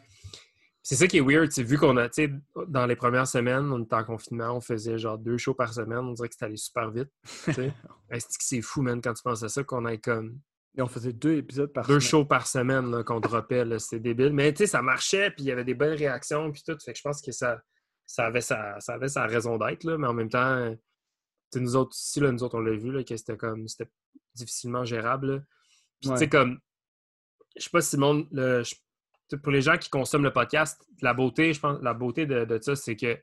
[0.81, 1.51] c'est ça qui est weird.
[1.51, 2.33] c'est Vu qu'on a, tu sais,
[2.69, 5.99] dans les premières semaines, on était en confinement, on faisait genre deux shows par semaine.
[5.99, 7.09] On dirait que c'était allé super vite.
[8.17, 10.39] c'est fou, man, quand tu penses à ça, qu'on ait comme
[10.75, 12.09] Et on faisait deux épisodes par deux semaine.
[12.09, 13.63] shows par semaine qu'on dropait.
[13.79, 14.33] C'est débile.
[14.33, 16.75] Mais tu sais, ça marchait, puis il y avait des bonnes réactions, puis tout.
[16.83, 17.61] Fait que je pense que ça,
[18.05, 20.75] ça, avait, sa, ça avait sa raison d'être, mais en même temps,
[21.55, 23.91] nous autres, ici, là, nous autres, on l'a vu, là, que c'était comme, c'était
[24.33, 25.35] difficilement gérable.
[25.35, 25.39] là.
[26.01, 26.59] Puis tu sais, comme,
[27.55, 28.63] je sais pas si le monde, le-
[29.41, 32.59] pour les gens qui consomment le podcast, la beauté, je pense, la beauté de, de
[32.61, 33.17] ça, c'est que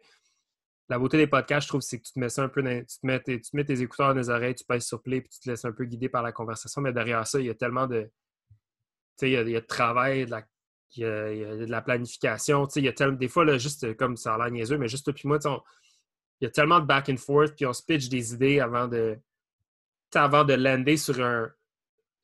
[0.90, 2.81] la beauté des podcasts, je trouve, c'est que tu te mets ça un peu, dans-
[2.85, 5.00] tu te mets tes, tu te mets tes écouteurs dans les oreilles, tu pèses sur
[5.03, 6.83] play, puis tu te laisses un peu guider par la conversation.
[6.83, 8.09] Mais derrière ça, il y a tellement de, tu
[9.18, 10.44] sais, il y a, il y a de travail, de la,
[10.96, 12.66] il y a, il y a de la planification.
[12.66, 14.79] Tu sais, il y a tellement, des fois, là, juste comme ça a l'air niaiseux,
[14.79, 15.62] mais juste toi puis moi, tu sais, on-
[16.40, 18.88] il y a tellement de back and forth, puis on se pitch des idées avant
[18.88, 19.16] de,
[20.14, 21.50] avant de lander sur un,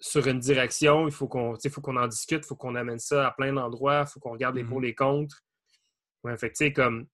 [0.00, 3.28] sur une direction, il faut qu'on faut qu'on en discute, il faut qu'on amène ça
[3.28, 4.84] à plein d'endroits, il faut qu'on regarde les pour, Mhm.
[4.84, 5.42] les contre.
[6.24, 7.06] Ouais, fait que, tu sais, comme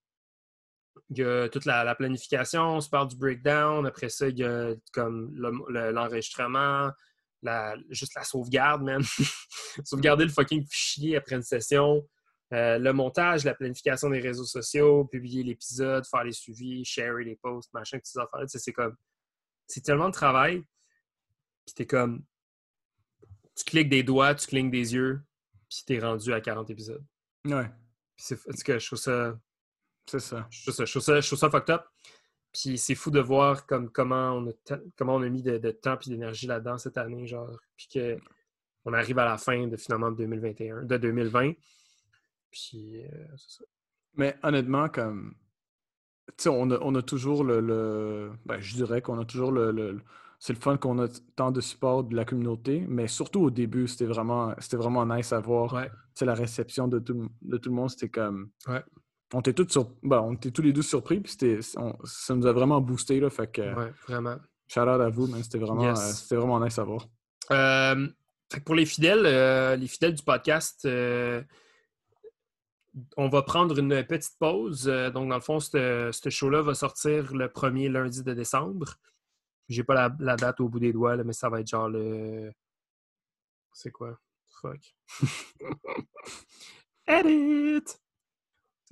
[1.12, 4.38] il y a toute la, la planification, on se parle du breakdown, après ça, il
[4.38, 6.90] y a comme le- le- l'enregistrement,
[7.90, 9.03] juste la sauvegarde, man.
[9.85, 12.09] Sauvegarder le fucking fichier après une session,
[12.53, 17.37] euh, le montage, la planification des réseaux sociaux, publier l'épisode, faire les suivis, share les
[17.37, 18.46] posts, machin, toutes ces affaires-là.
[18.48, 18.96] C'est comme.
[19.66, 20.62] C'est tellement de travail.
[21.66, 22.25] Puis t'es comme.
[23.57, 25.22] Tu cliques des doigts, tu clignes des yeux,
[25.68, 27.05] puis t'es rendu à 40 épisodes.
[27.46, 27.70] Ouais,
[28.16, 28.37] c'est.
[28.37, 29.38] Tout cas, je trouve ça.
[30.07, 30.47] C'est ça.
[30.51, 31.83] Je trouve ça, je trouve ça, je trouve ça fucked up.
[32.53, 35.71] Puis c'est fou de voir comme, comment, on a comment on a mis de, de
[35.71, 37.59] temps et d'énergie là-dedans cette année, genre.
[37.77, 38.19] Puis que
[38.85, 41.53] on arrive à la fin de finalement de 2021, de 2020.
[42.51, 43.65] Puis euh, c'est ça.
[44.15, 45.35] Mais honnêtement, comme.
[46.37, 47.61] Tu sais, on a, on a toujours le.
[47.61, 49.71] le- Ben, je dirais qu'on a toujours le.
[49.73, 50.01] le-
[50.38, 53.87] C'est le fun qu'on a tant de support de la communauté, mais surtout au début,
[53.88, 55.73] c'était vraiment, c'était vraiment nice à voir.
[55.73, 55.88] Ouais.
[55.88, 58.51] Tu sais, la réception de tout, de tout le monde, c'était comme.
[58.67, 58.83] Ouais.
[59.35, 59.90] On était tous sur...
[60.03, 63.18] ben, on était tous les deux surpris, puis c'était, on- ça nous a vraiment boosté,
[63.21, 63.31] là.
[63.31, 64.37] Fait que, Ouais, vraiment.
[64.68, 65.27] shout out à vous.
[65.42, 65.99] C'était vraiment, Yes.
[66.01, 67.09] euh, c'était vraiment nice à voir.
[67.51, 68.09] Euh,
[68.53, 70.87] fait que pour les fidèles, euh, les fidèles du podcast,
[73.16, 74.85] on va prendre une petite pause.
[74.85, 78.97] Donc, dans le fond, ce ce show-là va sortir le premier lundi de décembre.
[79.68, 81.88] J'ai pas la, la date au bout des doigts, là, mais ça va être genre
[81.88, 82.53] le.
[83.73, 84.18] C'est quoi?
[84.61, 84.95] Fuck.
[87.07, 87.97] Edit!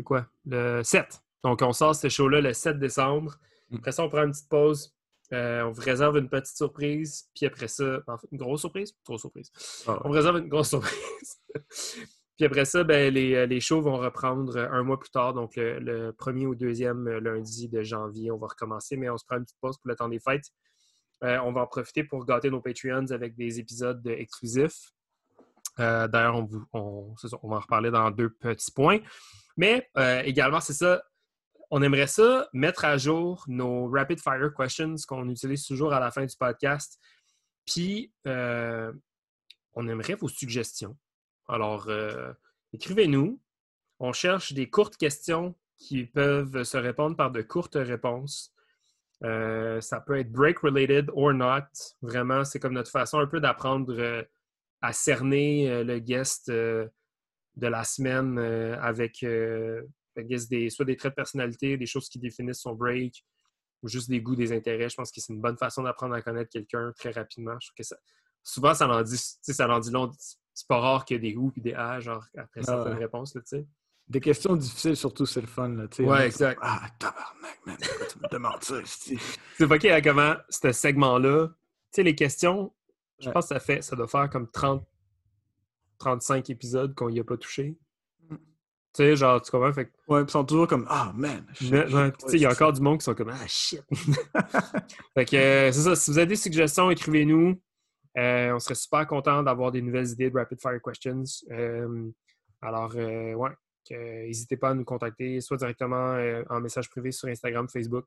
[0.01, 0.27] C'est quoi?
[0.47, 1.21] Le 7.
[1.45, 3.37] Donc, on sort ce show-là le 7 décembre.
[3.69, 3.77] Mm.
[3.77, 4.95] Après ça, on prend une petite pause.
[5.35, 7.29] Euh, on vous réserve une petite surprise.
[7.35, 8.95] Puis après ça, en fait, une grosse surprise?
[9.05, 9.53] Grosse surprise.
[9.87, 9.99] Ah ouais.
[10.05, 11.43] On vous réserve une grosse surprise.
[12.37, 15.79] Puis après ça, ben, les, les shows vont reprendre un mois plus tard, donc le,
[15.79, 19.45] le premier ou deuxième lundi de janvier, on va recommencer, mais on se prend une
[19.45, 20.47] petite pause pour le temps des fêtes.
[21.23, 24.93] Euh, on va en profiter pour gâter nos Patreons avec des épisodes exclusifs.
[25.79, 28.99] Euh, D'ailleurs, on, on- on va en reparler dans deux petits points.
[29.61, 31.03] Mais euh, également, c'est ça,
[31.71, 36.11] on aimerait ça mettre à jour nos rapid fire questions qu'on utilise toujours à la
[36.11, 36.99] fin du podcast.
[37.67, 38.91] Puis, euh,
[39.75, 40.97] on aimerait vos suggestions.
[41.47, 42.33] Alors, euh,
[42.73, 43.39] écrivez-nous.
[43.99, 48.55] On cherche des courtes questions qui peuvent se répondre par de courtes réponses.
[49.21, 51.69] Ça peut être break-related or not.
[52.01, 54.25] Vraiment, c'est comme notre façon un peu d'apprendre
[54.81, 56.51] à cerner le guest
[57.57, 59.83] de la semaine euh, avec euh,
[60.17, 63.25] des, soit des traits de personnalité, des choses qui définissent son break,
[63.83, 64.89] ou juste des goûts, des intérêts.
[64.89, 67.57] Je pense que c'est une bonne façon d'apprendre à connaître quelqu'un très rapidement.
[67.61, 67.97] Je trouve que ça,
[68.43, 70.11] souvent, ça en dit, ça en dit long.
[70.53, 72.99] C'est pas rare qu'il y ait des goûts et des A, genre, après certaines ouais.
[72.99, 73.67] réponses, là, tu sais.
[74.09, 75.87] Des questions difficiles, surtout, c'est le fun, là.
[76.01, 76.59] Ouais, exact.
[76.63, 77.77] Ah, tabarnak, man.
[77.81, 78.81] Pourquoi tu me demandes ça?
[78.85, 81.55] C'est à comment ce segment-là, tu
[81.93, 82.75] sais, les questions,
[83.21, 83.33] je Ouais.
[83.33, 84.85] pense que ça fait, ça doit faire comme 30,
[86.01, 87.79] 35 épisodes qu'on y a pas touché.
[88.29, 88.35] Mm.
[88.37, 88.41] Tu
[88.95, 89.73] sais, genre, tu comprends?
[89.73, 91.47] Fait que, Ouais, ils sont toujours comme Ah, man.
[91.61, 93.83] ouais, tu sais, il y a encore du monde qui sont comme Ah, shit!
[95.15, 95.95] fait que, euh, c'est ça.
[95.95, 97.61] Si vous avez des suggestions, écrivez-nous.
[98.19, 101.23] Euh, on serait super content d'avoir des nouvelles idées de Rapid Fire Questions.
[101.53, 102.11] Euh,
[102.61, 103.51] alors, ouais,
[103.91, 106.19] n'hésitez pas à nous contacter, soit directement
[106.51, 108.07] en message privé sur Instagram, Facebook.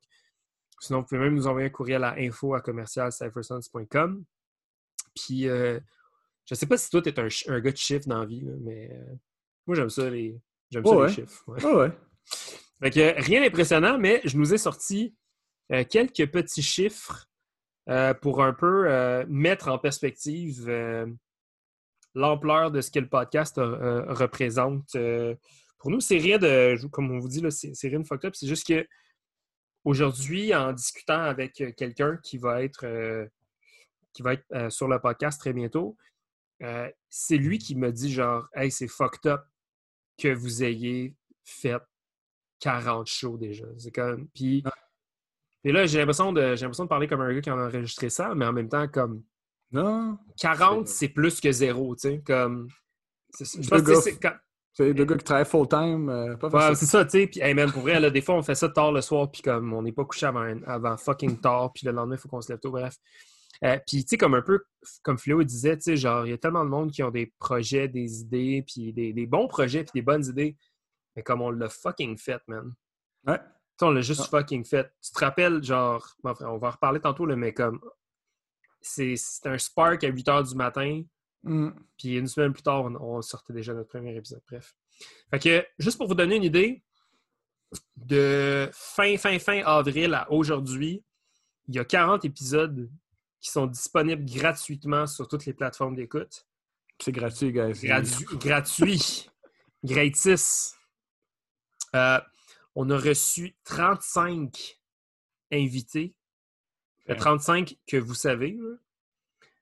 [0.80, 4.24] Sinon, vous pouvez même nous envoyer un courriel à info à commercialcyphersons.com.
[5.14, 5.80] Puis, euh,
[6.46, 8.44] je sais pas si toi, tu es un, un gars de chiffres dans la vie,
[8.60, 9.14] mais euh,
[9.66, 10.38] moi, j'aime ça, les,
[10.70, 11.42] j'aime ça, Ouais, les chiffres.
[11.48, 11.64] ouais.
[11.64, 11.90] Ouais.
[12.82, 15.14] Fait que rien d'impressionnant, mais je nous ai sorti
[15.72, 17.26] euh, quelques petits chiffres
[17.88, 20.70] euh, pour un peu mettre en perspective
[22.14, 24.96] l'ampleur de ce que le podcast représente.
[25.78, 28.24] Pour nous, c'est rien de, comme on vous dit, là, c'est c'est rien de fucked
[28.26, 28.34] up.
[28.34, 28.86] C'est juste que
[29.84, 32.86] aujourd'hui, en discutant avec quelqu'un qui va être,
[34.14, 35.96] qui va être euh, sur le podcast très bientôt,
[36.62, 39.42] euh, c'est lui qui m'a dit genre, hey, c'est fucked up
[40.18, 41.14] que vous ayez
[41.44, 41.80] fait
[42.60, 43.66] 40 shows déjà.
[43.78, 44.28] C'est comme.
[44.28, 44.62] Puis,
[45.64, 48.34] là, j'ai l'impression de, j'ai l'impression de parler comme un gars qui a enregistré ça,
[48.34, 49.22] mais en même temps, comme
[49.72, 50.18] Non.
[50.38, 52.22] 40, C'est- plus que zéro, tu sais.
[52.24, 52.68] Comme.
[53.30, 54.18] c'est- Deux gars- c'est.
[54.18, 54.36] quand-
[54.76, 56.08] C'est deux gars qui travaillent full-time.
[56.08, 57.26] euh, pas Ouais, c'est ça, tu sais.
[57.28, 59.40] Puis, hey man, pour vrai, là, des fois, on fait ça tard le soir, puis
[59.40, 62.40] comme on n'est pas couché avant, avant fucking tard, puis le lendemain, il faut qu'on
[62.40, 62.96] se lève tôt, bref.
[63.62, 64.64] Euh, puis, tu sais, comme un peu,
[65.02, 67.26] comme Fléau disait, tu sais, genre, il y a tellement de monde qui ont des
[67.38, 70.56] projets, des idées, puis des, des bons projets, puis des bonnes idées,
[71.14, 72.74] mais comme on l'a fucking fait, man.
[73.26, 73.38] Ouais.
[73.82, 74.38] On l'a juste Ah.
[74.38, 74.90] fucking fait.
[75.02, 77.80] Tu te rappelles, genre, enfin, on va en reparler tantôt, là, mais comme,
[78.80, 81.02] c'est c'est un spark à 8 h du matin,
[81.46, 81.70] Mm.
[81.98, 84.40] puis une semaine plus tard, on, on sortait déjà notre premier épisode.
[84.50, 84.74] Bref.
[85.30, 86.82] Fait que, juste pour vous donner une idée,
[87.96, 91.04] de fin, fin, fin avril à aujourd'hui,
[91.68, 92.90] il y a 40 épisodes
[93.44, 96.46] qui sont disponibles gratuitement sur toutes les plateformes d'écoute.
[96.98, 97.72] C'est gratuit, guys.
[97.74, 99.28] Gratu- gratuit.
[99.84, 100.74] Gratis.
[101.94, 102.18] Euh,
[102.74, 104.80] on a reçu 35
[105.52, 106.14] invités.
[107.10, 107.18] Euh, Ouais.
[107.18, 108.58] 35 que vous savez.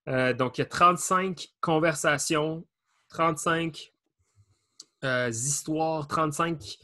[0.09, 2.65] Euh, donc, il y a 35 conversations,
[3.09, 3.93] 35
[5.03, 6.79] euh, histoires, 35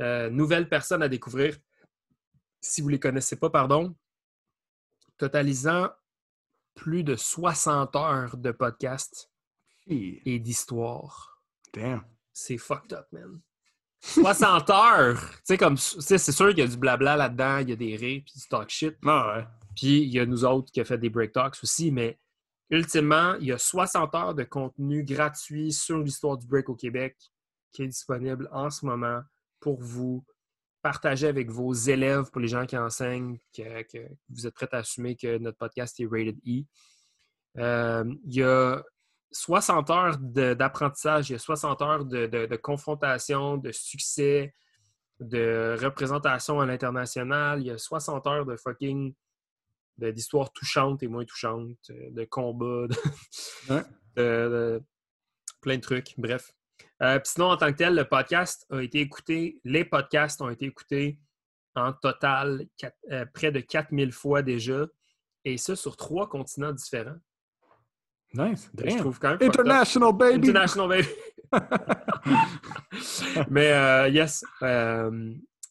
[0.00, 1.58] euh, nouvelles personnes à découvrir.
[2.62, 3.94] Si vous ne les connaissez pas, pardon.
[5.18, 5.90] Totalisant
[6.74, 9.30] plus de 60 heures de podcast
[9.86, 11.42] Hey, et d'histoires.
[11.74, 12.02] Damn.
[12.32, 13.40] C'est fucked up, man.
[14.00, 15.18] 60 heures!
[15.18, 17.96] Tu sais, comme, c'est sûr qu'il y a du blabla là-dedans, il y a des
[17.96, 18.96] rires, puis du talk shit.
[19.04, 19.46] Ah ouais.
[19.74, 22.18] Puis il y a nous autres qui a fait des break talks aussi, mais
[22.70, 27.16] ultimement, il y a 60 heures de contenu gratuit sur l'histoire du break au Québec
[27.72, 29.20] qui est disponible en ce moment
[29.60, 30.24] pour vous.
[30.82, 33.98] Partager avec vos élèves, pour les gens qui enseignent, que, que
[34.30, 36.64] vous êtes prêts à assumer que notre podcast est rated E.
[37.58, 38.82] Euh, il y a
[39.32, 44.54] 60 heures d'apprentissage, il y a 60 heures de, de- de confrontation, de succès,
[45.20, 49.12] de représentation à l'international, il y a 60 heures de fucking
[49.98, 52.86] d'histoires touchantes et moins touchantes, euh, de combats,
[54.16, 54.82] de-
[55.60, 56.52] plein de trucs, bref.
[57.02, 60.66] Euh, sinon, en tant que tel, le podcast a été écouté, les podcasts ont été
[60.66, 61.18] écoutés
[61.74, 64.86] en total quatre- euh, près de 4000 fois déjà,
[65.44, 67.16] et ça sur trois continents différents.
[68.34, 68.70] Nice.
[68.78, 68.98] Je Damn.
[68.98, 69.60] trouve quand même fucked up.
[69.60, 70.48] International, baby!
[70.50, 71.08] International baby.
[73.50, 74.44] Mais euh, yes,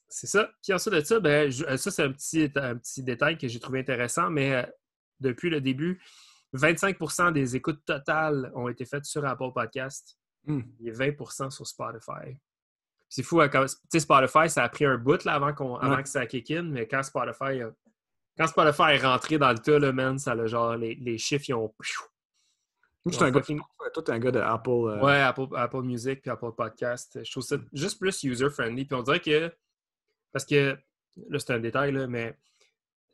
[0.10, 0.50] c'est ça.
[0.63, 3.60] Puis ensuite de ça, ben, je- ça c'est un petit, un petit détail que j'ai
[3.60, 4.68] trouvé intéressant, mais
[5.20, 6.02] depuis le début,
[6.54, 10.62] 25% des écoutes totales ont été faites sur Apple Podcast Hmm.
[10.84, 12.38] et 20% sur Spotify.
[13.08, 15.47] C'est fou, hein, quand- tu sais, Spotify, ça a pris un bout là, avant,
[15.78, 17.73] avant que ça kick in, mais quand Spotify, a-
[18.38, 21.45] quand Spotify est rentré dans le tas, là, man, ça a genre, les, les chiffres,
[21.49, 21.73] ils ont.
[23.06, 23.41] Moi, je suis un gars,
[23.93, 24.69] toi, t'es un gars de Apple.
[24.69, 27.19] euh, Ouais, Apple, Apple Music puis Apple Podcast.
[27.23, 28.86] Je trouve ça juste plus user-friendly.
[28.86, 29.54] Puis on dirait que.
[30.32, 30.78] Parce que.
[31.30, 32.34] Là, c'est un détail, là, mais.
[32.62, 32.67] Tu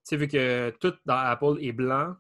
[0.04, 2.16] sais, vu que tout dans Apple est blanc,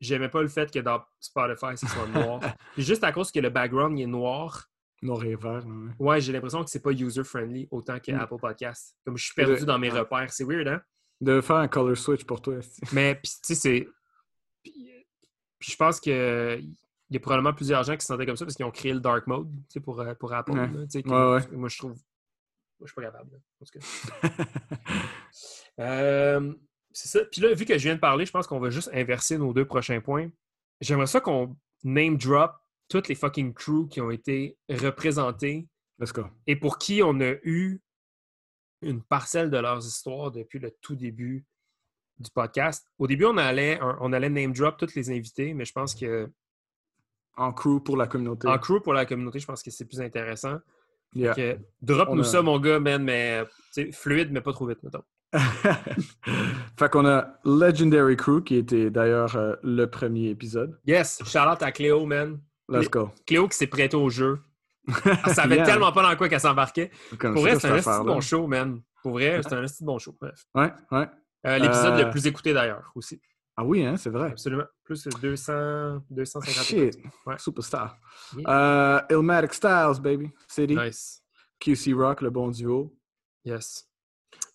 [0.00, 2.40] j'aimais pas le fait que dans Spotify, ce soit noir.
[2.78, 4.68] Juste à cause que le background il est noir,
[5.02, 5.62] Noir et vert.
[5.66, 5.92] ouais.
[5.98, 8.20] ouais, j'ai l'impression que c'est pas user-friendly autant que Mm.
[8.20, 8.96] Apple Podcast.
[9.04, 10.32] Comme je suis perdu dans mes repères.
[10.32, 10.80] C'est weird, hein?
[11.20, 12.56] De faire un color switch pour toi.
[12.92, 13.88] Mais tu sais, c'est.
[14.62, 14.90] Puis,
[15.60, 18.56] je pense que il y a probablement plusieurs gens qui se sentaient comme ça parce
[18.56, 20.52] qu'ils ont créé le dark mode tu sais, pour, euh, pour Apple.
[20.52, 20.66] Ouais.
[20.66, 21.56] là, tu sais, que- Ouais, ouais.
[21.56, 21.92] Moi, je trouve.
[21.92, 22.00] Moi,
[22.80, 23.30] je suis pas capable.
[23.32, 24.28] là, en tout cas.
[25.78, 26.54] Euh,
[26.96, 27.24] c'est ça.
[27.26, 29.52] Puis là, vu que je viens de parler, je pense qu'on va juste inverser nos
[29.52, 30.30] deux prochains points.
[30.80, 32.52] J'aimerais ça qu'on name drop
[32.88, 34.56] toutes les fucking crews qui ont été
[35.98, 36.24] Let's go.
[36.46, 37.80] et pour qui on a eu
[38.82, 41.44] une parcelle de leurs histoires depuis le tout début
[42.18, 42.86] du podcast.
[42.98, 46.30] Au début, on allait, on allait name drop tous les invités, mais je pense que
[47.36, 48.48] En crew pour la communauté.
[48.48, 50.58] en crew pour la communauté, je pense que c'est plus intéressant.
[51.14, 51.34] Yeah.
[51.34, 51.58] Que
[52.08, 53.44] On a- ça, mon gars, man, mais
[53.92, 55.02] fluide, mais pas trop vite, mettons.
[56.78, 60.78] fait qu'on a Legendary Crew qui était d'ailleurs euh, le premier épisode.
[60.86, 62.40] Yes, shout out à Cléo, man.
[62.68, 63.10] Let's go.
[63.26, 64.40] Cléo qui s'est prêtée au jeu.
[65.04, 65.64] Elle savait Yeah.
[65.64, 66.90] tellement pas dans quoi qu'elle s'embarquait.
[67.18, 68.04] Pour vrai, c'est un affaire-là.
[68.04, 68.80] bon show, man.
[69.02, 70.16] Pour vrai, c'est un de bon show.
[70.20, 70.44] Bref.
[70.54, 71.08] Ouais, ouais.
[71.46, 73.20] Euh, L'épisode Euh, le plus écouté d'ailleurs aussi.
[73.56, 74.30] Ah oui, hein, c'est vrai.
[74.32, 74.64] Absolument.
[74.84, 76.78] Plus de 200, 250 Shit.
[76.96, 77.12] écoutes.
[77.24, 77.38] Ouais.
[77.38, 77.96] Superstar.
[78.36, 79.06] Yeah.
[79.10, 80.30] Illmatic Styles, baby.
[80.48, 80.76] City.
[80.76, 81.22] Nice.
[81.60, 82.94] QC Rock, le bon duo.
[83.44, 83.88] Yes.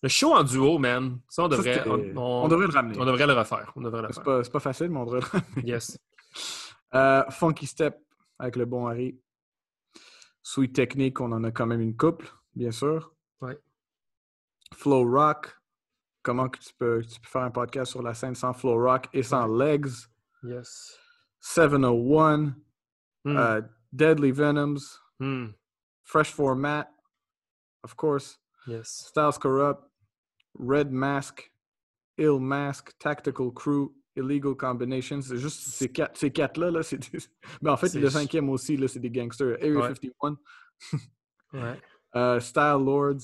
[0.03, 1.19] Le show en duo, man.
[1.29, 2.97] Ça, on devrait, on, on- on devrait le ramener.
[2.99, 3.71] on devrait le refaire.
[3.75, 5.67] On devrait le C'est pas, c'est pas facile, mais on devrait le ramener.
[5.69, 5.97] Yes.
[6.93, 7.97] Euh, Funky Step
[8.37, 9.17] avec le bon Harry.
[10.43, 13.13] Sweet Technique, on en a quand même une couple, bien sûr.
[13.39, 13.57] Ouais.
[14.75, 15.57] Flow Rock.
[16.21, 19.07] Comment que tu peux, tu peux faire un podcast sur la scène sans Flow Rock
[19.13, 19.87] et sans Legs?
[20.43, 20.97] Yes.
[21.39, 22.37] 701.
[23.23, 23.37] Hmm.
[23.37, 23.61] euh,
[23.93, 24.79] Deadly Venoms.
[25.19, 25.47] Hmm.
[26.03, 26.87] Fresh Format.
[27.83, 28.37] Of course.
[28.67, 29.05] Yes.
[29.07, 29.81] Styles Corrupt.
[30.62, 31.52] Red Mask.
[32.17, 32.91] Ill Mask.
[33.00, 33.89] Tactical Crew.
[34.15, 35.21] Illegal Combinations.
[35.21, 36.69] C'est juste ces quatre, ces quatre-là.
[36.71, 37.19] Là, c'est des-
[37.62, 39.56] Ben, en fait, le cinquième aussi, là, c'est des gangsters.
[39.62, 39.88] Area Ouais.
[39.88, 40.38] 51.
[41.54, 41.80] Ouais.
[42.13, 43.21] Euh, Style Lords.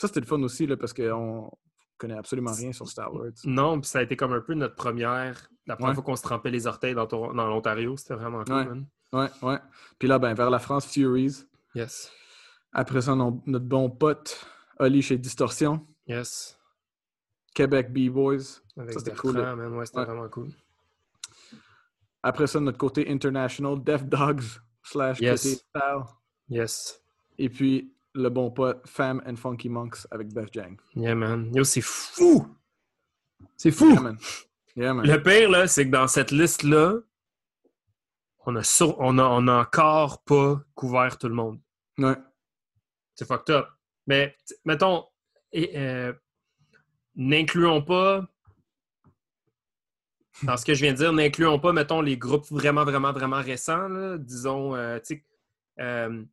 [0.00, 1.50] Ça, c'était le fun aussi, là, parce qu'on
[1.98, 3.32] connaît absolument rien sur Style Lords.
[3.44, 5.50] Non, puis ça a été comme un peu notre première.
[5.66, 5.94] La première Ouais.
[5.96, 7.98] fois qu'on se trempait les orteils dans, dans l'Ontario.
[7.98, 8.64] C'était vraiment cool, Ouais.
[8.64, 8.86] man.
[9.12, 9.58] Ouais, ouais.
[9.98, 11.44] Puis là, ben, vers la France, Furies.
[11.74, 12.10] Yes.
[12.72, 14.42] Après ça, notre bon pote,
[14.78, 15.86] Oli chez Distorsion.
[16.08, 16.58] Yes.
[17.54, 18.62] Québec B-Boys.
[18.76, 19.58] Avec c'était cool, man.
[19.74, 20.04] Ouais, c'était Ouais.
[20.06, 20.50] vraiment cool.
[22.22, 24.42] Après ça, notre côté international, Def Dogs
[24.82, 25.42] slash Yes.
[25.42, 26.02] côté Style.
[26.48, 27.02] Yes.
[27.38, 30.76] Et puis, le bon pote, Fam and Funky Monks avec Beth Jang.
[30.96, 31.54] Yeah, man.
[31.54, 32.46] Yo, c'est fou!
[33.56, 33.90] C'est fou!
[33.92, 34.18] Yeah, man.
[34.74, 35.06] Yeah, man.
[35.06, 36.96] Le pire, là, c'est que dans cette liste-là,
[38.46, 41.60] on a, sur- on, a, on a encore pas couvert tout le monde.
[41.98, 42.16] Ouais.
[43.14, 43.66] C'est fucked up.
[44.06, 45.04] Mais, mettons,
[45.52, 46.12] et, euh,
[47.14, 48.26] n'incluons pas,
[50.42, 53.40] dans ce que je viens de dire, n'incluons pas, mettons, les groupes vraiment, vraiment, vraiment
[53.42, 54.18] récents, là.
[54.18, 55.24] disons, euh, tu sais,
[55.80, 56.24] euh,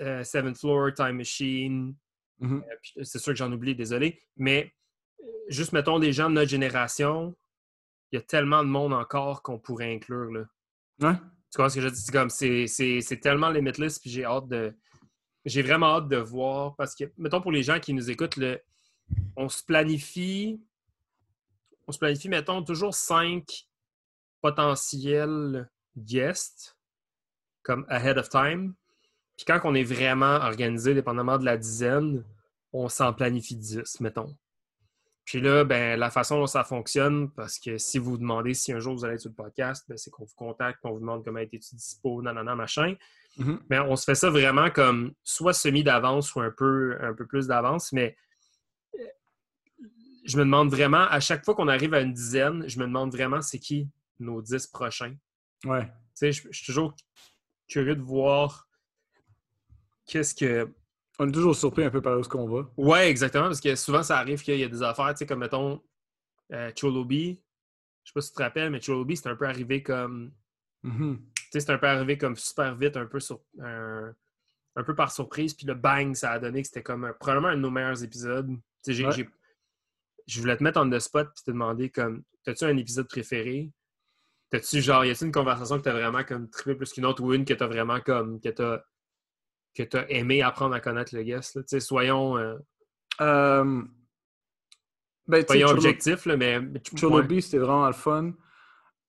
[0.00, 1.94] euh, Seventh Floor, Time Machine,
[2.40, 4.72] puis c'est sûr que j'en oublie, désolé, mais
[5.48, 7.34] juste, mettons, des gens de notre génération,
[8.10, 10.44] il y a tellement de monde encore qu'on pourrait inclure, là.
[11.00, 11.16] Ouais.
[11.52, 12.00] Tu vois ce que je dis?
[12.00, 14.74] C'est comme, c'est tellement limitless, puis j'ai hâte de...
[15.46, 18.38] J'ai vraiment hâte de voir, parce que, mettons, pour les gens qui nous écoutent,
[19.36, 20.60] on se planifie...
[21.86, 23.68] On se planifie, mettons, toujours cinq
[24.42, 26.76] potentiels guests,
[27.62, 28.74] comme ahead of time.
[29.36, 32.24] Puis quand on est vraiment organisé, dépendamment de la dizaine,
[32.72, 34.36] on s'en planifie 10, mettons.
[35.24, 38.78] Puis là, ben, la façon dont ça fonctionne, parce que si vous demandez si un
[38.78, 41.24] jour vous allez être sur le podcast, ben, c'est qu'on vous contacte, qu'on vous demande
[41.24, 42.94] comment es-tu dispo, nanana, machin.
[43.38, 43.60] Mhm.
[43.68, 47.26] Mais on se fait ça vraiment comme soit semi d'avance ou un peu, un peu
[47.26, 47.92] plus d'avance.
[47.92, 48.16] Mais
[48.98, 49.04] euh,
[50.24, 53.12] je me demande vraiment, à chaque fois qu'on arrive à une dizaine, je me demande
[53.12, 55.14] vraiment c'est qui nos 10 prochains.
[55.64, 55.84] Ouais.
[55.84, 56.94] Tu sais, je, je suis toujours
[57.68, 58.66] curieux de voir
[60.06, 60.72] qu'est-ce que.
[61.18, 62.70] On est toujours surpris un peu par où ce qu'on va.
[62.76, 65.40] Ouais, exactement, parce que souvent ça arrive qu'il y a des affaires, tu sais, comme
[65.40, 65.82] mettons
[66.52, 67.40] euh, Cholobi.
[68.04, 70.32] Je sais pas si tu te rappelles, mais Cholobi, c'est un peu arrivé comme.
[70.82, 71.20] Mhm.
[71.34, 74.14] Sais, c'est un peu arrivé comme super vite, un peu sur un,
[74.76, 77.48] un peu par surprise, puis le bang, ça a donné que c'était comme un- probablement
[77.48, 78.48] un de nos meilleurs épisodes.
[78.48, 79.12] Tu sais, j'ai- Ouais.
[79.12, 79.28] j'ai-
[80.26, 83.70] je voulais te mettre en the spot puis te demander comme t'as-tu un épisode préféré?
[84.50, 87.32] T'as-tu genre, y a-tu une conversation que t'as vraiment comme trippé plus qu'une autre ou
[87.32, 88.82] une que t'as vraiment comme que t'as
[89.74, 91.56] que t'as aimé apprendre à connaître le guest?
[91.56, 91.80] là?
[91.80, 92.56] Soyons, euh,
[93.20, 93.82] Euh,
[95.26, 96.60] ben, soyons objectifs, là, mais.
[96.82, 97.00] tu- ouais.
[97.00, 98.32] Cholobi, c'était vraiment le fun.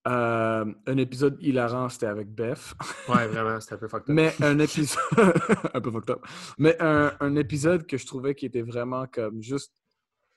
[0.08, 2.74] Euh, un épisode hilarant, c'était avec Beth.
[3.08, 4.14] Ouais, vraiment, c'était un peu fucked up.
[4.14, 5.02] Mais un épisode.
[5.74, 6.26] un peu fucked up.
[6.56, 9.72] Mais un, un épisode que je trouvais qui était vraiment comme juste.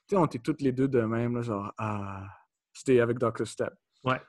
[0.08, 1.74] Tu sais, on était toutes les deux de même, là, genre.
[1.78, 2.28] Ah.
[2.74, 3.46] C'était avec Dr.
[3.46, 3.74] Step.
[4.04, 4.22] Ouais.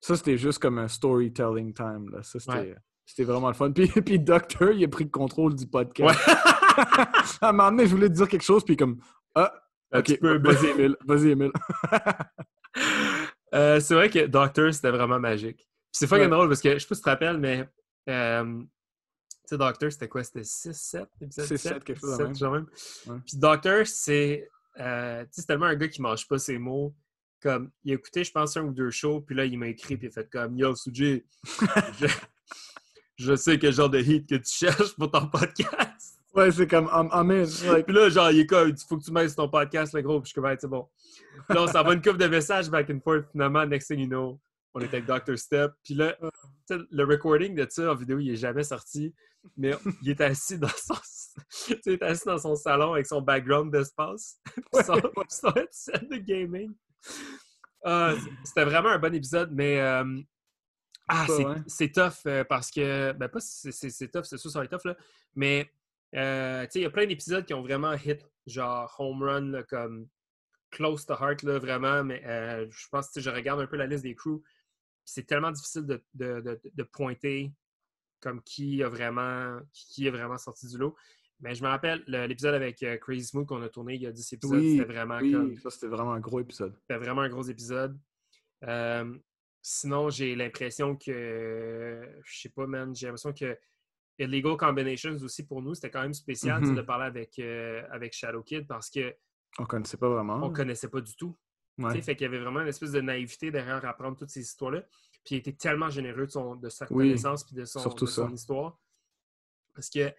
[0.00, 2.10] Ça, c'était juste comme un storytelling time.
[2.10, 2.22] Là.
[2.22, 2.52] Ça, c'était.
[2.52, 2.76] Ouais.
[3.04, 3.70] C'était vraiment le fun.
[3.70, 6.18] Puis, puis Docteur, il a pris le contrôle du podcast.
[6.26, 6.34] Ouais.
[7.40, 8.98] à un moment donné, je voulais te dire quelque chose, puis comme,
[9.34, 9.52] ah,
[9.94, 11.52] ok, vas-y, Emile, vas-y, Emile.
[13.54, 15.58] Euh, c'est vrai que Doctor, c'était vraiment magique.
[15.58, 16.30] Puis c'est fucking Ouais.
[16.30, 17.68] drôle parce que je sais pas si tu te rappelles, mais
[18.08, 18.66] euh, tu
[19.46, 20.24] sais, Doctor, c'était quoi?
[20.24, 22.34] C'était 6, 7 épisode 6, 7, 7, quelque chose de 7, même.
[22.36, 22.66] genre même.
[23.06, 23.16] Ouais.
[23.26, 26.94] Puis Doctor, c'est euh, c'est tellement un gars qui mange pas ses mots.
[27.42, 29.96] Comme, il a écouté, je pense, un ou deux shows, puis là, il m'a écrit,
[29.96, 31.22] puis il a fait comme Yo, Suji,
[32.00, 32.06] je,
[33.16, 36.15] je sais quel genre de hit que tu cherches pour ton podcast.
[36.36, 37.44] Ouais, c'est comme, I'm, I'm in.
[37.72, 39.94] Like, Puis là, genre, il est comme, il faut que tu mettes sur ton podcast,
[39.94, 40.20] le gros.
[40.20, 40.86] Puis je suis comme, Hey, c'est bon.
[41.48, 43.24] Puis là, on s'envoie une couple de messages back and forth.
[43.32, 44.38] Finalement, next thing you know,
[44.74, 45.38] on était avec Dr.
[45.38, 45.72] Step.
[45.82, 46.16] Puis là,
[46.68, 49.14] le recording de ça en vidéo, il est jamais sorti.
[49.56, 49.72] Mais
[50.02, 50.96] il est assis dans son,
[51.86, 54.40] il est assis dans son salon avec son background d'espace.
[54.54, 56.72] Puis son, son headset de gaming.
[57.84, 59.80] Ah, C'était vraiment un bon épisode, mais.
[59.80, 60.20] euh,
[61.08, 61.24] ah,
[61.68, 61.92] c'est ouais.
[61.92, 63.12] tough euh, parce que.
[63.12, 64.96] Ben, pas si c'est tough, c'est sûr, ça va être tough, là.
[65.36, 65.70] Mais,
[66.14, 70.08] euh, il y a plein d'épisodes qui ont vraiment hit, genre home run, là, comme
[70.70, 72.04] close to heart, là, vraiment.
[72.04, 74.42] Mais euh, je pense que je regarde un peu la liste des crews.
[75.04, 77.52] C'est tellement difficile de, de- de- de pointer
[78.20, 80.96] comme qui a vraiment qui est vraiment sorti du lot.
[81.40, 84.06] Mais je me rappelle le- l'épisode avec euh, Crazy Smooth qu'on a tourné il y
[84.06, 84.58] a 10 épisodes.
[84.58, 86.74] Oui, C'était vraiment comme ça, c'était vraiment un gros épisode.
[86.80, 87.98] c'était vraiment un gros épisode.
[89.62, 93.58] Sinon, j'ai l'impression que, je sais pas, man, j'ai l'impression que
[94.18, 96.76] Illegal Combinations aussi pour nous, c'était quand même spécial sais, Mhm.
[96.76, 99.10] de parler avec, euh, avec Shadow Kid parce qu'on
[99.58, 100.48] On connaissait pas vraiment.
[100.48, 101.36] ne connaissait pas du tout.
[101.78, 102.00] Ouais.
[102.00, 104.82] Fait qu'il y avait vraiment une espèce de naïveté derrière apprendre toutes ces histoires-là.
[105.24, 108.32] Puis il était tellement généreux de, son, de sa Oui, connaissance puis de son, de
[108.34, 108.78] histoire.
[109.74, 110.10] Parce que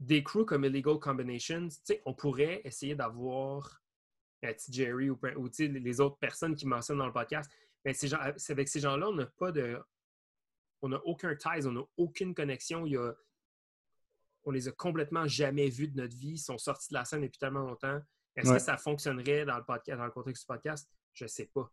[0.00, 3.82] des crews comme Illegal Combinations, tu sais, on pourrait essayer d'avoir
[4.44, 7.50] euh, Jerry ou, ou les autres personnes qui mentionnent dans le podcast.
[7.84, 9.78] Mais ces gens, c'est avec ces gens-là, on n'a pas de.
[10.84, 12.84] On n'a aucun ties, on n'a aucune connexion.
[12.84, 13.14] Il y a,
[14.44, 16.32] on les a complètement jamais vus de notre vie.
[16.32, 18.00] Ils sont sortis de la scène depuis tellement longtemps.
[18.36, 18.56] Est-ce Ouais.
[18.56, 20.90] que ça fonctionnerait dans le, podcast, dans le contexte du podcast?
[21.14, 21.72] Je sais pas.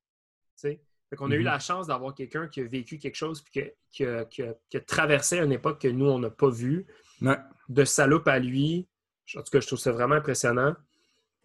[0.55, 0.81] Tu sais?
[1.09, 1.45] Fait qu'on a eu Mhm.
[1.45, 4.55] la chance d'avoir quelqu'un qui a vécu quelque chose puis que- qui a, qui a-
[4.69, 6.87] qui a traversé une époque que nous, on n'a pas vue
[7.21, 7.37] Ouais.
[7.67, 8.87] de salope à lui.
[9.35, 10.73] En tout cas, je trouve ça vraiment impressionnant.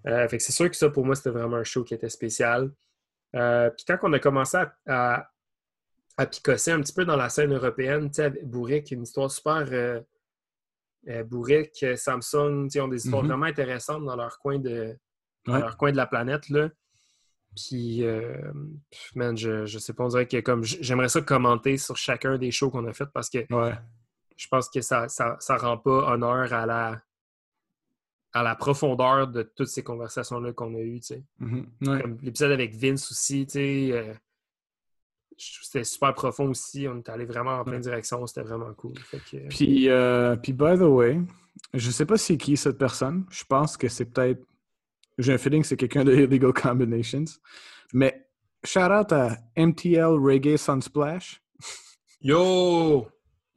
[0.07, 2.09] Euh, fait que c'est sûr que ça, pour moi, c'était vraiment un show qui était
[2.11, 2.73] spécial.
[3.35, 5.31] Euh, Puis quand on a commencé à, à,
[6.17, 9.31] à picosser un petit peu dans la scène européenne, tu sais, avec Bourric, une histoire
[9.31, 9.67] super...
[9.71, 10.01] Euh,
[11.09, 13.29] euh, Bourric, euh, Samsung, tu sais, ont des histoires Mhm.
[13.29, 14.97] vraiment intéressantes dans leur coin de,
[15.45, 15.61] dans Ouais.
[15.61, 16.49] leur coin de la planète.
[16.49, 16.69] Là.
[17.55, 18.37] Puis, euh,
[19.15, 22.51] man, je, je sais pas, on dirait que comme j'aimerais ça commenter sur chacun des
[22.51, 23.39] shows qu'on a fait parce que
[24.37, 27.01] je pense que ça, ça, ça, rend pas honneur à la,
[28.33, 31.25] à la profondeur de toutes ces conversations-là qu'on a eues, tu sais.
[31.41, 32.19] Mm-hmm.
[32.23, 34.13] L'épisode avec Vince aussi, tu sais, euh,
[35.37, 36.87] c'était super profond aussi.
[36.89, 38.95] On est allé vraiment en pleine direction, c'était vraiment cool.
[39.51, 41.21] puis, euh, puis, by the way,
[41.75, 43.25] je sais pas c'est qui cette personne.
[43.31, 44.43] Je pense que c'est peut-être
[45.19, 47.25] j'ai un feeling que c'est quelqu'un de Illegal Combinations.
[47.95, 48.27] Mais
[48.65, 51.41] shout out à MTL Reggae Sunsplash.
[52.21, 53.07] Yo!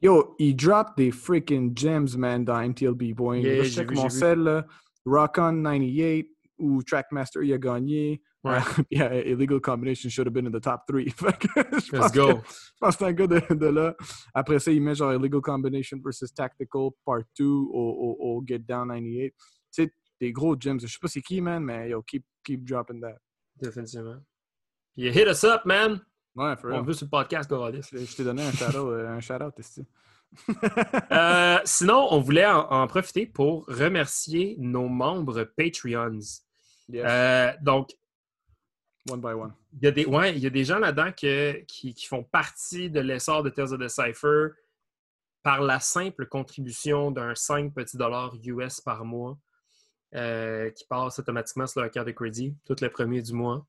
[0.02, 3.42] Yo, il drop des freaking gems, man, dans MTL B-Boy.
[3.42, 4.64] Yeah, je check mon sel,
[5.04, 8.22] Rock On 98, ou Trackmaster, il a gagné.
[8.42, 8.58] Ouais.
[8.90, 11.12] yeah, Illegal Combination should have been in the top three.
[11.20, 11.38] Let's
[12.12, 12.28] go.
[12.28, 13.94] je pense que c'est un gars de, de, là.
[14.34, 18.60] Après ça, il met genre Illegal Combination versus Tactical Part 2 au, au, au Get
[18.60, 19.30] Down 98.
[19.30, 19.36] Tu
[19.70, 20.80] sais, des gros gems.
[20.80, 23.18] Je sais pas c'est qui, man, mais yo, keep, keep dropping that.
[23.56, 24.20] Définitivement.
[24.94, 26.00] Puis hit us up, man!
[26.34, 27.88] Ouais, for On veut sur le podcast, Goradis.
[27.92, 29.54] Je t'ai donné un shout-out, euh, un shout-out
[31.10, 36.20] euh, sinon, on voulait en, en, profiter pour remercier nos membres Patreons.
[36.88, 37.04] Yes.
[37.04, 37.90] Euh, donc,
[39.08, 39.52] one by one.
[39.72, 42.90] Il y a des, ouais, il y a des gens là-dedans qui, qui, font partie
[42.90, 44.48] de l'essor de Tales of the Cypher
[45.42, 49.38] par la simple contribution d'un 5 petits dollars US par mois.
[50.16, 53.64] Euh, qui passe automatiquement sur leur carte de crédit tout le premier du mois.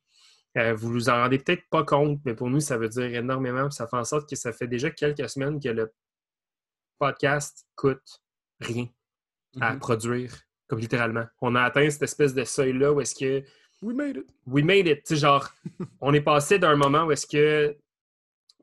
[0.57, 3.69] Euh, vous vous en rendez peut-être pas compte, mais pour nous, ça veut dire énormément.
[3.69, 5.93] Ça fait en sorte que ça fait déjà quelques semaines que le
[6.97, 8.23] podcast coûte
[8.59, 8.88] rien
[9.59, 9.79] à Mhm.
[9.79, 10.34] produire,
[10.67, 11.25] comme littéralement.
[11.41, 13.45] On a atteint cette espèce de seuil-là où est-ce que
[13.82, 14.29] We made it.
[14.45, 15.03] we made it.
[15.03, 15.49] Tu sais, genre,
[16.01, 17.75] on est passé d'un moment où est-ce que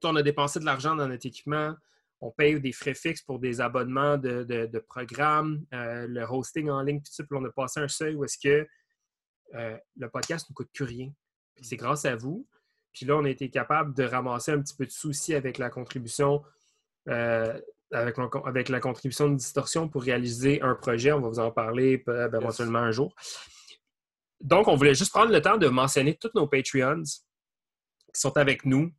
[0.05, 1.75] on a dépensé de l'argent dans notre équipement,
[2.21, 6.71] on paye des frais fixes pour des abonnements de, de, de programmes, euh, le hosting
[6.71, 8.67] en ligne, puis tout ça, puis on a passé un seuil où est-ce que
[9.55, 11.11] euh, le podcast ne coûte plus rien.
[11.63, 12.47] C'est grâce à vous.
[12.93, 15.71] Puis là, on a été capable de ramasser un petit peu de soucis avec la
[15.71, 16.43] contribution,
[17.09, 17.61] euh,
[17.93, 21.13] avec, avec, la contribution de distorsion pour réaliser un projet.
[21.13, 23.15] On va vous en parler ben, éventuellement un jour.
[24.41, 28.65] Donc, on voulait juste prendre le temps de mentionner tous nos Patreons qui sont avec
[28.65, 28.93] nous.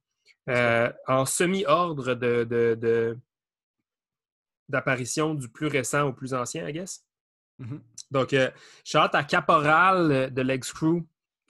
[0.49, 3.17] Euh, en semi-ordre de,
[4.67, 7.05] d'apparition du plus récent au plus ancien, I guess.
[7.59, 7.79] Mm -hmm.
[8.09, 8.49] Donc, euh,
[8.83, 11.03] shout à Caporal de Legs Crew,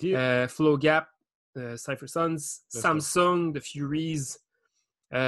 [0.04, 1.08] euh, Flow Gap,
[1.56, 4.38] Cypher Sons, Samsung, The Furies,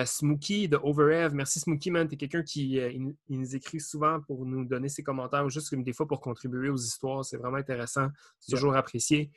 [0.05, 1.33] Smokey de Overev.
[1.33, 2.07] Merci Smokey, man.
[2.07, 5.69] T'es quelqu'un qui il, il nous écrit souvent pour nous donner ses commentaires ou juste
[5.69, 7.25] comme des fois pour contribuer aux histoires.
[7.25, 8.07] C'est vraiment intéressant.
[8.39, 8.57] C'est yeah.
[8.59, 9.31] toujours apprécié.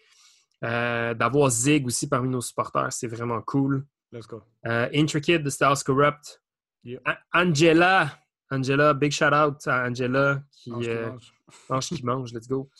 [0.60, 3.86] D'avoir Zig aussi parmi nos supporters, c'est vraiment cool.
[4.14, 4.42] Let's go.
[4.64, 6.40] Uh, Intricate de Styles Corrupt.
[6.84, 7.00] Yeah.
[7.32, 8.16] Angela.
[8.50, 11.10] Angela, big shout out à Angela qui mange, euh,
[11.68, 11.88] mange.
[11.88, 12.32] qui mange.
[12.32, 12.70] Let's go.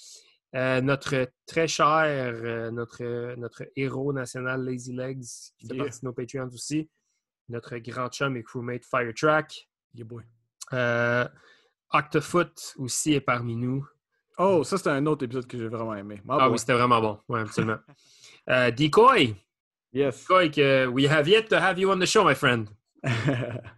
[0.54, 5.24] Euh, notre très cher, euh, notre, notre héros national Lazy Legs,
[5.58, 5.84] qui fait Yeah.
[5.84, 6.88] partie de nos Patreons aussi.
[7.48, 9.68] Notre grand chum et crewmate Firetrack.
[9.94, 10.24] Yeah, boy.
[10.72, 11.28] Euh,
[11.92, 13.86] Octofoot aussi est parmi nous.
[14.38, 16.16] Oh, ça, c'était un autre épisode que j'ai vraiment aimé.
[16.24, 16.52] My ah boy.
[16.52, 17.20] oui, c'était vraiment bon.
[17.28, 17.78] Oui, absolument.
[18.46, 19.34] Euh, Decoy.
[19.94, 20.20] Yes.
[20.20, 22.68] Decoy, que we have yet to have you on the show, my friend.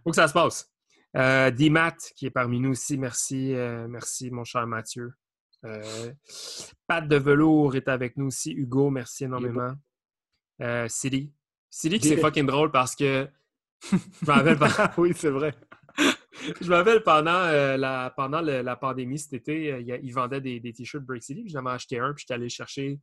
[0.03, 0.69] Faut que ça se passe.
[1.15, 2.97] Euh, D-Matt, qui est parmi nous aussi.
[2.97, 5.13] Merci, euh, merci, mon cher Mathieu.
[6.85, 8.51] Pat de Velours est avec nous aussi.
[8.51, 9.73] Hugo, merci énormément.
[10.87, 11.31] Siri.
[11.69, 13.29] Siri, qui c'est fucking drôle parce que
[13.91, 14.91] je me rappelle, pendant...
[14.97, 15.53] oui, c'est vrai.
[16.61, 20.13] je me rappelle pendant, euh, la, pendant le, la pandémie cet été, euh, il, il
[20.13, 21.47] vendait des, des t-shirts Break City.
[21.47, 22.99] J'en ai acheté un, puis j'étais allé le chercher.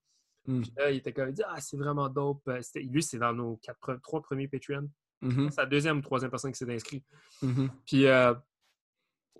[0.46, 0.60] Mm.
[0.60, 2.42] Puis là, il était comme, il dit, ah, c'est vraiment dope.
[2.48, 2.60] Euh,
[2.90, 4.88] Lui, c'est dans nos quatre, trois premiers Patreon.
[5.22, 5.50] Mm -hmm.
[5.50, 7.04] C'est la deuxième ou troisième personne qui s'est inscrite.
[7.42, 7.68] Mm -hmm.
[7.86, 8.34] Puis, euh,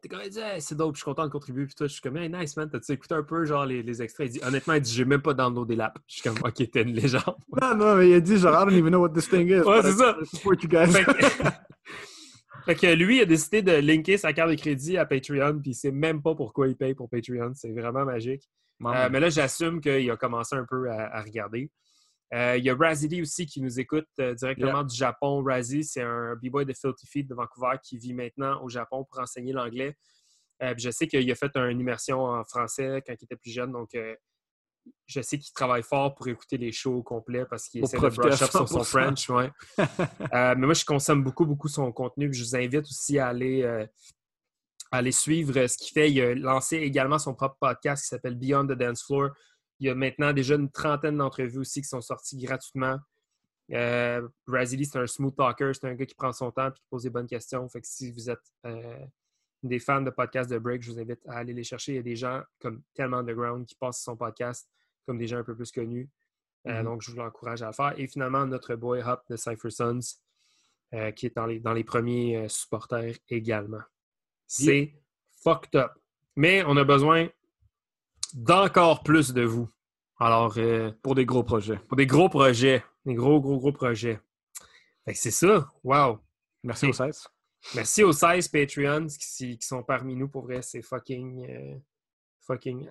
[0.05, 1.65] t'es comme, il dit, hey, c'est dope, je suis content de contribuer.
[1.65, 4.03] Puis toi, je suis comme, hey, nice, man, t'as-tu écouté un peu, genre, les, les
[4.03, 4.29] extraits?
[4.29, 5.99] Il dit, honnêtement, il dit, j'ai même pas downloadé l'app.
[6.07, 7.37] Je suis comme, ok, t'es une légende.
[7.61, 9.61] Non, non, mais il a dit, genre, I don't even know what this thing is.
[9.61, 10.17] Ouais, c'est ça.
[10.25, 10.93] Support you guys.
[10.93, 11.13] Fait que,
[12.67, 15.71] fait que lui, il a décidé de linker sa carte de crédit à Patreon, puis
[15.71, 17.53] il sait même pas pourquoi il paye pour Patreon.
[17.55, 18.43] C'est vraiment magique.
[18.85, 21.71] Euh, mais là, j'assume qu'il a commencé un peu à, à regarder.
[22.33, 24.85] Euh, il y a Razzy aussi qui nous écoute euh, directement Yeah.
[24.85, 25.43] du Japon.
[25.45, 29.21] Razzy, c'est un b-boy de Filthy Feet de Vancouver qui vit maintenant au Japon pour
[29.21, 29.97] enseigner l'anglais.
[30.63, 33.73] Euh, je sais qu'il a fait une immersion en français quand il était plus jeune,
[33.73, 33.95] donc
[35.07, 38.09] je sais qu'il travaille fort pour écouter les shows au complet parce qu'il essaie de
[38.09, 38.85] brush up sur son 100%.
[38.85, 39.29] French.
[39.31, 39.51] Ouais.
[40.33, 42.33] Euh, mais moi, je consomme beaucoup, beaucoup son contenu.
[42.33, 43.87] Je vous invite aussi à aller, euh,
[44.91, 46.11] à aller suivre ce qu'il fait.
[46.11, 49.31] Il a lancé également son propre podcast qui s'appelle Beyond the Dance Floor.
[49.81, 52.99] Il y a maintenant déjà une trentaine d'entrevues aussi qui sont sorties gratuitement.
[53.73, 54.27] Euh,
[54.67, 55.73] c'est un smooth talker.
[55.75, 57.69] C'est un gars qui prend son temps et qui pose des bonnes questions.
[57.69, 59.05] Fait que si vous êtes euh,
[59.63, 61.93] des fans de podcasts de break, je vous invite à aller les chercher.
[61.93, 64.69] Il y a des gens comme tellement underground qui passent son podcast,
[65.07, 66.09] comme des gens un peu plus connus.
[66.67, 66.85] Euh, Mhm.
[66.85, 67.95] donc, je vous l'encourage à le faire.
[67.99, 70.01] Et finalement, notre boy Hop de Cypher Sons,
[70.95, 73.83] euh, qui est dans les, dans les premiers supporters également.
[74.47, 74.95] C'est
[75.43, 75.93] fucked up.
[76.37, 77.29] Mais on a besoin
[78.35, 79.69] d'encore plus de vous.
[80.19, 81.79] Alors, euh, Pour des gros projets.
[81.89, 84.21] pour des gros projets, des gros, gros, gros projets.
[85.05, 85.67] Fait que c'est ça.
[85.83, 86.19] Wow.
[86.63, 87.29] Merci aux 16.
[87.75, 90.29] Merci aux 16 Patreons qui, qui sont parmi nous.
[90.29, 91.79] Pour vrai, c'est fucking, euh,
[92.41, 92.89] fucking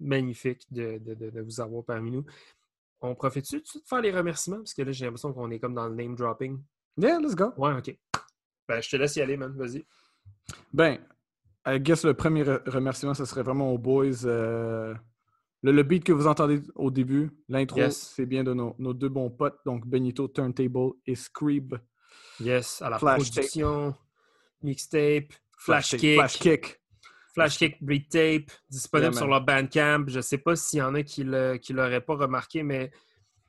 [0.00, 2.24] magnifique de, de- de- de vous avoir parmi nous.
[3.00, 4.58] On profite-tu de faire les remerciements?
[4.58, 6.60] Parce que là, j'ai l'impression qu'on est comme dans le name dropping.
[6.96, 7.52] Yeah, let's go.
[7.56, 7.96] Ouais, ok.
[8.66, 9.54] Ben, je te laisse y aller, man.
[9.56, 9.84] Vas-y.
[10.72, 10.98] Ben,
[11.66, 14.24] I guess le premier re- remerciement, ce serait vraiment aux boys.
[14.24, 14.94] euh,
[15.62, 18.12] le, le beat que vous entendez au début, l'intro, Yes.
[18.16, 21.74] c'est bien de nos, nos deux bons potes, donc Benito Turntable et Scribe.
[22.40, 23.94] Yes, à la Flash production,
[24.62, 26.80] mixtape, flash, kick, Flash Kick.
[27.34, 30.04] Flash Kick Beat Tape, disponible Yeah, sur leur Bandcamp.
[30.08, 32.90] Je ne sais pas s'il y en a qui ne l'auraient pas remarqué, mais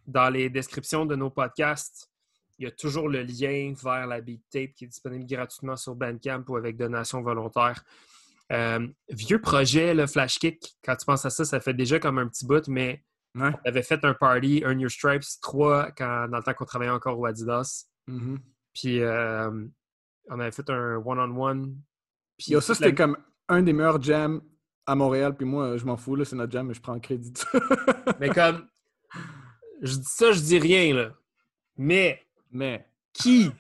[0.05, 2.08] dans les descriptions de nos podcasts,
[2.59, 5.95] il y a toujours le lien vers la Beat Tape qui est disponible gratuitement sur
[5.95, 7.83] Bandcamp ou avec donation volontaire.
[8.51, 12.17] Euh, vieux projet, le Flash Kick, quand tu penses à ça, ça fait déjà comme
[12.19, 13.03] un petit bout, mais
[13.35, 13.51] Ouais.
[13.63, 16.91] on avait fait un party, Earn Your Stripes 3, quand, dans le temps qu'on travaillait
[16.91, 17.85] encore au Adidas.
[18.07, 18.39] Mhm.
[18.73, 19.51] Puis euh,
[20.29, 21.75] on avait fait un one-on-one.
[22.39, 24.41] Puis Yo, ça, la- c'était comme un des meilleurs jams
[24.87, 26.99] à Montréal, puis moi, je m'en fous, là, c'est notre jam, mais je prends le
[26.99, 27.31] crédit.
[28.19, 28.67] Mais comme,
[29.83, 31.13] je dis ça, je dis rien, là.
[31.77, 32.19] Mais
[32.51, 33.51] mais, qui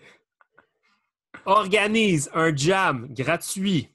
[1.45, 3.89] organise un jam gratuit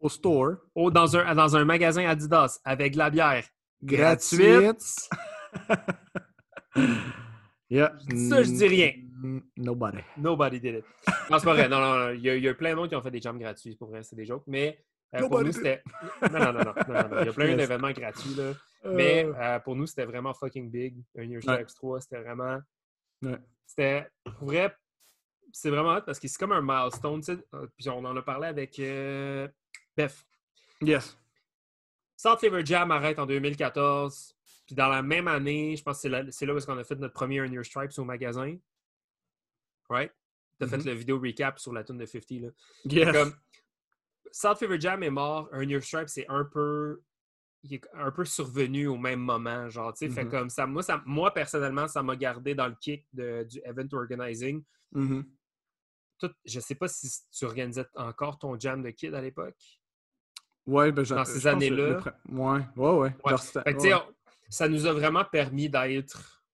[0.00, 3.44] au store, dans, un, dans un magasin Adidas avec de la bière
[3.82, 5.08] gratuite?
[7.70, 7.92] yeah.
[8.28, 8.92] Ça, je dis rien.
[9.56, 9.98] Nobody.
[10.16, 10.84] Nobody did it.
[11.30, 11.68] Non, c'est pas vrai.
[11.68, 12.10] Non, non, non.
[12.10, 13.76] Il y, a, il y a plein d'autres qui ont fait des jams gratuits.
[13.76, 14.42] Pour vrai, c'est des jokes.
[14.48, 14.84] Mais
[15.14, 15.82] euh, pour nous, c'était.
[16.22, 17.20] Non, non, non, non, non, non, non.
[17.20, 18.52] Il y a plein d'événements gratuits, là.
[18.84, 20.96] Mais Euh, euh, pour nous, c'était vraiment fucking big.
[21.16, 22.58] Un Year Stripes 3, c'était vraiment.
[23.22, 23.38] Ouais.
[23.74, 24.06] C'était.
[24.38, 24.76] Pour vrai,
[25.50, 27.20] c'est vraiment hot parce que c'est comme un milestone.
[27.20, 27.38] tu sais.
[27.54, 29.48] Euh, Puis on en a parlé avec euh,
[29.96, 30.14] Beth.
[30.82, 31.16] yes.
[32.16, 34.36] South Flavor Jam arrête en 2014.
[34.66, 36.76] Puis dans la même année, je pense que c'est là, c'est là où est-ce qu'on
[36.78, 38.56] a fait notre premier Earn Your Stripes au magasin.
[39.88, 40.12] Right?
[40.58, 40.84] T'as fait Mhm.
[40.86, 42.30] le vidéo recap sur la tune de 50.
[42.42, 42.48] Là.
[42.84, 43.10] Yes.
[43.12, 43.34] Comme,
[44.30, 47.02] South Fever Jam est mort, Earn Your Stripes c'est un peu
[47.64, 50.30] il est un peu survenu au même moment, genre, tu sais, fait Mhm.
[50.30, 53.86] comme ça moi, ça, moi, personnellement, ça m'a gardé dans le kick de- du event
[53.92, 54.62] organizing.
[54.92, 55.24] Mhm.
[56.18, 59.56] Tout, je sais pas si tu organisais encore ton jam de kid à l'époque.
[60.66, 61.98] Ouais, ben, Dans ces années-là.
[61.98, 62.98] pre- Ouais, ouais, ouais.
[63.24, 63.30] Ouais.
[63.30, 64.00] Genre, c'était- Fait que, tu sais, ouais.
[64.00, 64.14] on-
[64.48, 66.44] ça nous a vraiment permis d'être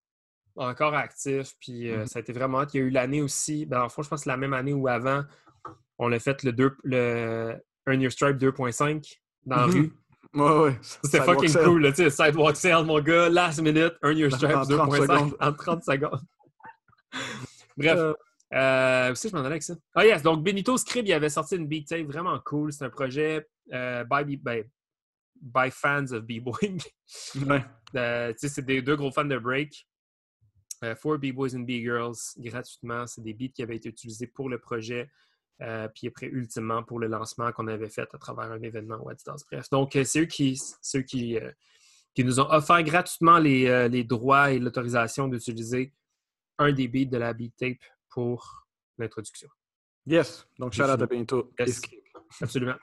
[0.57, 2.07] encore actifs, puis euh, Mhm.
[2.07, 2.63] ça a été vraiment.
[2.73, 4.55] Il y a eu l'année aussi, ben, en fond, je pense que c'est la même
[4.55, 5.25] année où avant,
[5.99, 7.57] on a fait le, deux, le
[7.87, 9.73] Earn Your Stripe 2.5 dans la Mhm.
[9.73, 9.93] rue.
[10.35, 10.79] Ouais, ouais.
[10.83, 14.55] C'était fucking cool, là, tu sais, Sidewalk Sale, mon gars, last minute, Earn Your Stripes
[14.57, 15.37] En 30 2.5 secondes.
[15.41, 16.21] en 30 secondes.
[17.77, 18.15] Bref, Euh,
[18.55, 19.75] euh, c'est que je m'en allais avec ça?
[19.95, 22.73] Ah yes, donc Benito Scrib, il avait sorti une beat tape vraiment cool.
[22.73, 24.65] C'est un projet euh, by, B- ben,
[25.41, 26.81] by fans of B-Boying.
[27.47, 27.65] ouais.
[27.97, 29.87] Euh, c'est des deux gros fans de break.
[30.85, 33.07] Euh, for B-Boys and B-Girls, gratuitement.
[33.07, 35.11] C'est des beats qui avaient été utilisés pour le projet.
[35.61, 39.13] Euh, puis après, ultimement, pour le lancement qu'on avait fait à travers un événement ou
[39.13, 39.45] distance.
[39.51, 41.51] Bref, donc, euh, c'est eux qui, c'est eux qui, euh,
[42.15, 45.93] qui nous ont offert gratuitement les, les droits et l'autorisation d'utiliser
[46.59, 48.67] un des beats de la beat tape pour
[48.99, 49.49] l'introduction.
[50.07, 50.47] Yes.
[50.59, 51.53] Donc, shout out à Benito.
[51.59, 51.81] Yes.
[52.41, 52.77] Absolument.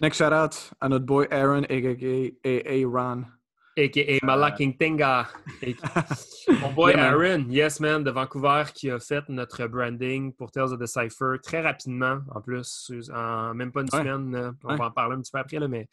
[0.00, 2.48] Next shout out à notre boy Aaron, a.k.a.
[2.48, 3.24] AA Ron.
[3.76, 4.18] A.K.A.
[4.24, 5.28] Malaking Tenga.
[6.60, 7.10] Mon boy Yeah.
[7.12, 11.36] Aaron, yes man, de Vancouver, qui a fait notre branding pour Tales of the Cypher
[11.42, 13.98] très rapidement, en plus, en même pas une Ouais.
[14.00, 14.54] semaine.
[14.64, 14.76] On Ouais.
[14.76, 15.88] va en parler un petit peu après, là, mais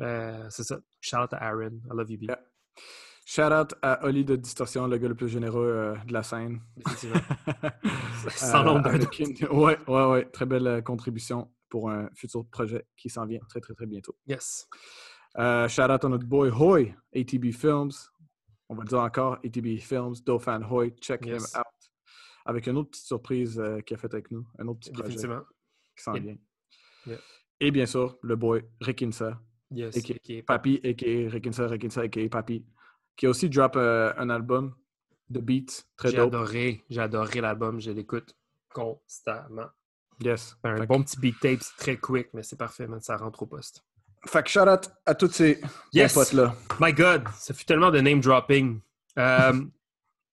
[0.00, 0.78] euh, c'est ça.
[1.00, 1.80] Shout out à Aaron.
[1.86, 2.22] I love you, B.
[2.24, 2.40] Yeah.
[3.24, 6.60] Shout out à Oli de Distorsion, le gars le plus généreux euh, de la scène.
[8.30, 10.24] Sans avec une- Ouais, ouais, ouais.
[10.32, 14.16] Très belle euh, contribution pour un futur projet qui s'en vient très, très, très bientôt.
[14.26, 14.68] Yes.
[15.38, 17.90] Euh, shout out à notre boy Hoy, ATB Films.
[18.68, 21.52] On va le dire encore, ATB Films, Dauphin Hoy, check Yes.
[21.54, 21.66] him out.
[22.46, 25.14] Avec une autre petite surprise euh, qu'il a faite avec nous, un autre petit projet
[25.16, 26.36] qui s'en vient.
[27.06, 27.18] Yeah.
[27.60, 29.40] Et bien sûr, le boy Rikinsa,
[29.72, 29.96] Yes.
[29.96, 30.14] A.K.A.
[30.14, 30.42] A.K.A.
[30.42, 31.30] Papi, a.k.a.
[31.30, 32.28] Rikinsa, Rikinsa, a.k.a.
[32.28, 32.64] Papi,
[33.16, 34.74] qui a aussi drop euh, un album
[35.28, 36.82] de beats très J'ai adoré.
[36.90, 37.80] J'ai adoré l'album.
[37.80, 38.34] Je l'écoute
[38.72, 39.68] constamment.
[40.22, 40.56] Yes.
[40.64, 43.00] Un Fait que- bon petit beat tape, c'est très quick, mais c'est parfait, man.
[43.00, 43.84] Ça rentre au poste.
[44.26, 45.60] Fait que shout out à tous ces
[45.92, 46.12] Yes!
[46.14, 46.54] potes-là.
[46.78, 48.80] My God, ça fut tellement de name dropping.
[49.18, 49.60] Euh,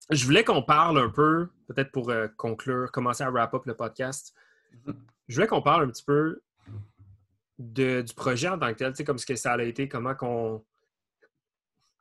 [0.10, 3.76] je voulais qu'on parle un peu, peut-être pour euh, conclure, commencer à wrap up le
[3.76, 4.34] podcast.
[5.28, 6.42] Je voulais qu'on parle un petit peu
[7.60, 9.88] de- du projet en tant que tel, tu sais, comme ce que ça a été,
[9.88, 10.64] comment qu'on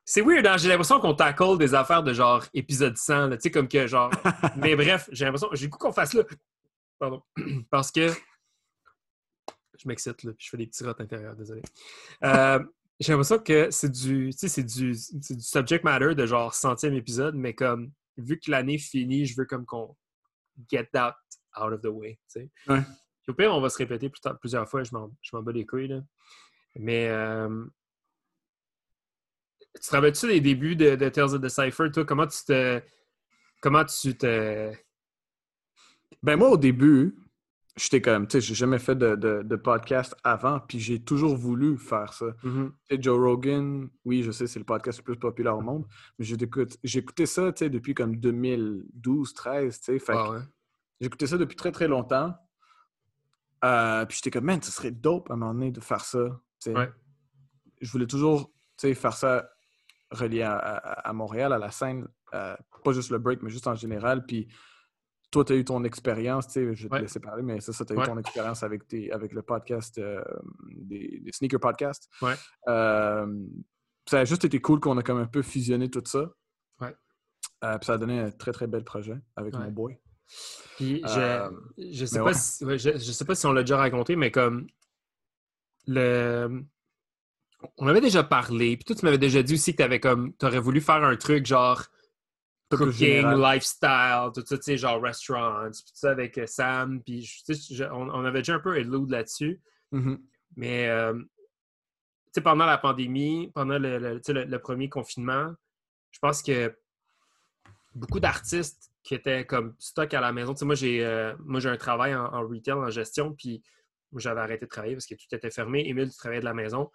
[0.04, 0.56] C'est weird, hein?
[0.56, 4.10] j'ai l'impression qu'on tackle des affaires de genre épisode 100, tu sais, comme que genre.
[4.56, 5.48] Mais bref, j'ai l'impression.
[5.52, 6.22] J'ai le goût qu'on fasse là.
[6.98, 7.22] Pardon.
[7.70, 8.10] Parce que.
[9.78, 11.62] Je m'excite, là, puis je fais des petits rotes intérieurs, désolé.
[12.24, 12.58] Euh,
[12.98, 16.54] j'ai l'impression que c'est du, tu sais, c'est du, c'est du subject matter de genre
[16.54, 19.94] centième épisode, mais comme, vu que l'année finit, je veux comme qu'on
[20.70, 21.16] get that
[21.60, 22.50] out of the way, tu sais.
[22.68, 22.80] Ouais.
[23.28, 25.52] Au pire, on va se répéter plus tard- plusieurs fois, je m'en, je m'en bats
[25.52, 26.00] les couilles, là.
[26.76, 27.66] Mais, euh,
[29.74, 32.04] tu te rappelles-tu des débuts de, de Tales of the Cypher, toi?
[32.06, 32.80] Comment tu te,
[33.60, 34.72] comment tu te...
[36.22, 37.14] Ben moi, au début,
[37.76, 41.36] j'étais comme, tu sais, j'ai jamais fait de, de, de podcast avant, puis j'ai toujours
[41.36, 42.26] voulu faire ça.
[42.88, 45.86] Sais, Joe Rogan, oui, je sais, c'est le podcast le plus populaire au monde,
[46.18, 46.24] mais
[46.84, 50.38] j'écoutais ça, tu sais, depuis comme 2012, 13, tu sais, Ah ouais.
[51.00, 52.34] j'écoutais ça depuis très, très longtemps.
[53.64, 56.40] Euh, puis j'étais comme, man, ce serait dope à un moment donné de faire ça.
[56.66, 56.90] Ouais.
[57.80, 59.48] Je voulais toujours, tu sais, faire ça
[60.10, 63.66] relié à, à- à Montréal, à la scène, euh, pas juste le break, mais juste
[63.66, 64.46] en général, puis
[65.30, 67.00] toi, tu as eu ton expérience, tu sais, je vais te Ouais.
[67.02, 68.04] laisser parler, mais ça, ça, tu as Ouais.
[68.04, 70.22] eu ton expérience avec, tes, avec le podcast, euh,
[70.70, 72.08] des, des sneaker podcasts.
[72.22, 72.34] Ouais.
[72.68, 73.26] Euh,
[74.08, 76.30] ça a juste été cool qu'on a comme un peu fusionné tout ça.
[76.80, 76.94] Ouais.
[77.64, 79.98] Euh, puis ça a donné un très, très bel projet avec mon boy.
[80.76, 81.50] Puis je,
[81.92, 84.66] je sais pas si, je, je sais pas si on l'a déjà raconté, mais comme
[85.86, 86.64] le
[87.78, 90.58] on avait déjà parlé, puis toi tu m'avais déjà dit aussi que t'avais comme t'aurais
[90.58, 91.84] voulu faire un truc genre
[92.70, 97.52] cooking, lifestyle, tout ça, tu sais, genre restaurants, tout ça avec euh, Sam, puis je-
[97.72, 99.60] je- on, on avait déjà un peu allude là-dessus,
[99.92, 100.18] Mhm.
[100.56, 101.28] mais euh, tu
[102.32, 105.54] sais, pendant la pandémie, pendant le, le- tu sais, le- le premier confinement,
[106.10, 106.76] je pense que
[107.94, 110.52] beaucoup d'artistes qui étaient comme stock à la maison.
[110.52, 113.62] Tu sais, moi, j'ai euh, moi j'ai un travail en, en retail, en gestion, puis
[114.16, 115.86] j'avais arrêté de travailler parce que tout était fermé.
[115.88, 116.90] Émile, tu travaillais de la maison.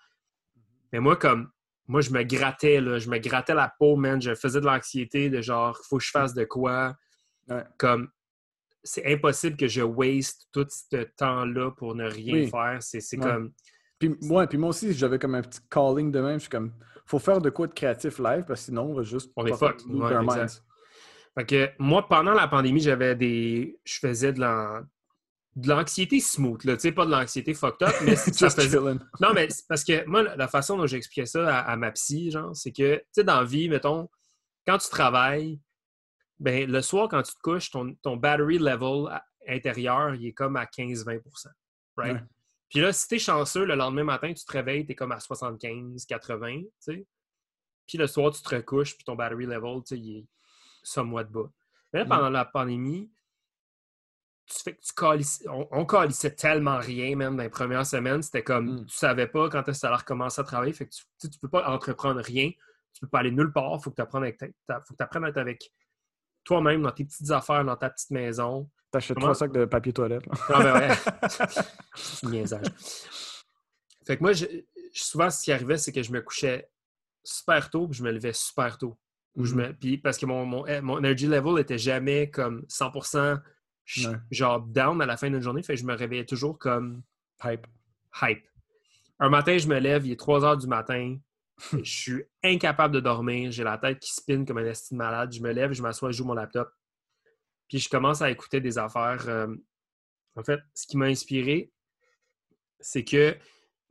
[0.91, 1.49] Mais moi, comme
[1.87, 4.21] moi, je me grattais, là, je me grattais la peau, man.
[4.21, 6.95] Je faisais de l'anxiété de genre, faut que je fasse de quoi?
[7.49, 7.63] Ouais.
[7.77, 8.09] Comme
[8.83, 12.49] c'est impossible que je waste tout ce temps-là pour ne rien Oui.
[12.49, 12.77] faire.
[12.81, 13.23] C'est Ouais.
[13.23, 13.51] comme.
[13.99, 16.35] Puis, ouais, puis moi aussi, j'avais comme un petit calling de même.
[16.35, 16.73] Je suis comme,
[17.05, 19.31] faut faire de quoi de créatif live, parce que sinon, on va juste.
[19.35, 20.47] On est minds.
[21.37, 23.79] Fait que moi, pendant la pandémie, j'avais des.
[23.83, 24.81] Je faisais de l'an-
[25.55, 26.75] de l'anxiété smooth, là.
[26.75, 28.79] Tu sais, pas de l'anxiété fucked up, mais ça faisait.
[28.79, 32.55] Non, mais parce que moi, la façon dont j'expliquais ça à, à ma psy, genre,
[32.55, 34.09] c'est que, tu sais, dans la vie, mettons,
[34.65, 35.59] quand tu travailles,
[36.39, 39.09] ben, le soir, quand tu te couches, ton, ton battery level
[39.47, 41.19] intérieur, il est comme à 15-20
[41.97, 42.13] right?
[42.15, 42.23] Ouais.
[42.69, 46.61] Puis là, si t'es chanceux, le lendemain matin, tu te réveilles, t'es comme à 75-80,
[46.63, 47.05] tu sais?
[47.85, 50.25] Puis le soir, tu te recouches, puis ton battery level, tu sais, il est
[50.81, 51.51] somewhat bas.
[51.91, 52.09] Mais là, Mhm.
[52.09, 53.11] pendant la pandémie,
[54.47, 58.21] tu fais que tu on, on calissait tellement rien, même dans les premières semaines.
[58.21, 58.85] C'était comme, Mm.
[58.85, 60.73] tu savais pas quand est-ce que ça allait recommencer à travailler.
[60.73, 62.51] Fait que tu, tu peux pas entreprendre rien.
[62.93, 63.81] Tu peux pas aller nulle part.
[63.81, 65.71] Faut que tu apprennes, à être avec
[66.43, 68.69] toi-même dans tes petites affaires, dans ta petite maison.
[68.91, 70.27] T'achètes Comment- trois sacs de papier toilette.
[70.49, 70.89] Non, mais ouais.
[71.95, 72.65] C'est du niaisage.
[74.05, 74.45] Fait que moi, je-
[74.93, 76.69] souvent, ce qui arrivait, c'est que je me couchais
[77.23, 78.97] super tôt, puis je me levais super tôt.
[79.37, 79.61] Ou je Mhm.
[79.61, 83.39] me, puis parce que mon, mon, mon energy level était jamais comme 100%
[83.93, 84.15] ch- Ouais.
[84.31, 85.63] genre down à la fin d'une journée.
[85.63, 87.01] Fait que je me réveillais toujours comme
[87.43, 87.65] Hype.
[88.21, 88.45] hype.
[89.19, 91.17] Un matin, je me lève, il est 3 heures du matin.
[91.73, 93.51] je suis incapable de dormir.
[93.51, 95.31] J'ai la tête qui spinne comme un estime malade.
[95.33, 96.71] Je me lève, je m'assois, je joue mon laptop.
[97.67, 99.27] Puis je commence à écouter des affaires.
[99.27, 99.55] euh,
[100.35, 101.71] En fait, ce qui m'a inspiré,
[102.79, 103.37] c'est que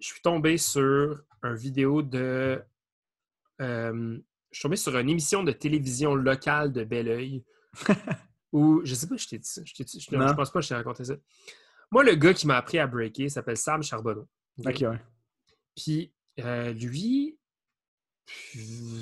[0.01, 2.63] je suis tombé sur une vidéo de.
[3.61, 4.19] euh,
[4.51, 7.45] je suis tombé sur une émission de télévision locale de Belleuil
[8.53, 9.63] où, je sais pas, je t'ai dit ça.
[9.65, 10.29] Je, t'ai dit- je- Non.
[10.29, 11.15] je pense pas que je t'ai raconté ça.
[11.91, 14.29] Moi, le gars qui m'a appris à breaker s'appelle Sam Charbonneau.
[14.59, 14.67] OK?
[14.67, 14.99] Ok, ouais.
[15.77, 17.39] Puis euh, lui,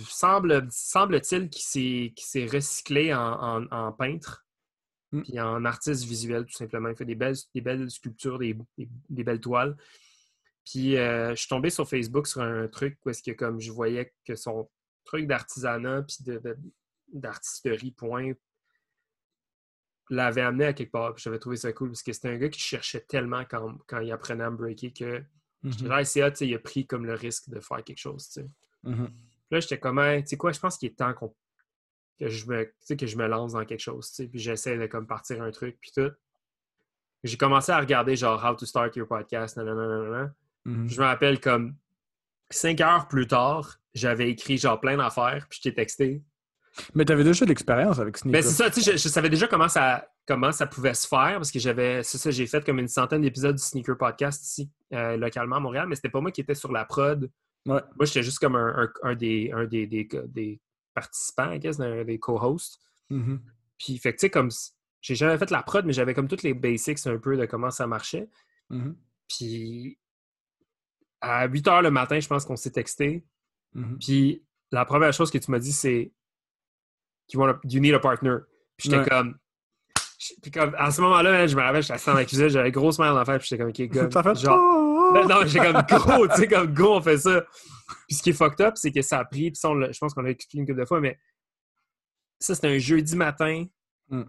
[0.09, 4.45] semble, semble-t-il qu'il s'est, recyclé en, en- en peintre,
[5.13, 5.23] Mm.
[5.23, 6.91] puis en artiste visuel, tout simplement.
[6.91, 9.75] Il fait des belles, des belles sculptures, des, des- des belles toiles.
[10.67, 13.73] Puis euh, je suis tombé sur Facebook sur un truc où est-ce que comme je
[13.73, 14.69] voyais que son
[15.05, 16.19] truc d'artisanat puis
[17.13, 18.33] d'artisterie, point,
[20.11, 21.17] l'avait amené à quelque part.
[21.19, 24.11] J'avais trouvé ça cool parce que c'était un gars qui cherchait tellement quand, quand il
[24.13, 25.23] apprenait à me breaker que
[25.65, 25.89] Mhm.
[25.89, 28.29] là, c'est il a pris comme le risque de faire quelque chose.
[28.85, 29.09] Mhm.
[29.51, 31.35] Là, j'étais comme, Hey, tu sais quoi, je pense qu'il est temps qu'on-
[32.19, 32.65] que, je me,
[32.97, 34.11] que je me lance dans quelque chose.
[34.31, 36.11] Puis j'essaie de comme partir un truc, puis tout.
[37.25, 40.33] J'ai commencé à regarder genre How to Start Your Podcast, nanana.
[40.65, 40.89] Mhm.
[40.89, 41.77] Je me rappelle comme
[42.51, 46.23] cinq heures plus tard, j'avais écrit genre plein d'affaires, puis je t'ai texté.
[46.95, 48.43] Mais t'avais déjà de l'expérience avec Sneaker.
[48.43, 51.35] c'est ça, tu sais, je, je savais déjà comment ça, comment ça pouvait se faire
[51.37, 54.71] parce que j'avais, c'est ça, j'ai fait comme une centaine d'épisodes du Sneaker Podcast ici,
[54.93, 57.31] euh, localement à Montréal, mais c'était pas moi qui étais sur la prod
[57.67, 57.83] Ouais.
[57.97, 60.59] Moi, j'étais juste comme un, un- un des, un des, des, des
[60.95, 62.79] participants, I guess, un des co-hosts.
[63.11, 63.43] Mhm.
[63.79, 64.49] Puis, fait tu sais, comme.
[65.03, 67.71] J'ai jamais fait la prod, mais j'avais comme toutes les basics un peu de comment
[67.71, 68.29] ça marchait.
[68.71, 68.97] Mhm.
[69.29, 69.99] Puis,
[71.21, 73.27] à 8 h le matin, je pense qu'on s'est texté.
[73.75, 73.99] Mhm.
[73.99, 76.13] Puis, la première chose que tu m'as dit, c'est
[77.33, 78.37] you, want a- you need a partner.
[78.77, 79.09] Puis, j'étais Ouais.
[79.09, 79.37] comme.
[80.43, 82.91] Puis, comme, à ce moment-là, je me rappelle, j'étais assis dans la cuisine, j'avais gros
[82.93, 83.91] smile en fait, puis j'étais comme, OK.
[84.13, 87.45] T'as fait Genre, ben non, j'ai comme gros, tu sais, comme go, on fait ça.
[88.09, 89.99] Puis ce qui est fucked up, c'est que ça a pris, puis ça, on je
[89.99, 91.19] pense qu'on l'a expliqué une couple de fois, mais
[92.41, 93.65] ça, c'était un jeudi matin.
[94.09, 94.23] Mm.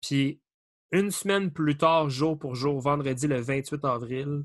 [0.00, 0.40] Puis
[0.92, 4.44] une semaine plus tard, jour pour jour, vendredi le 28 avril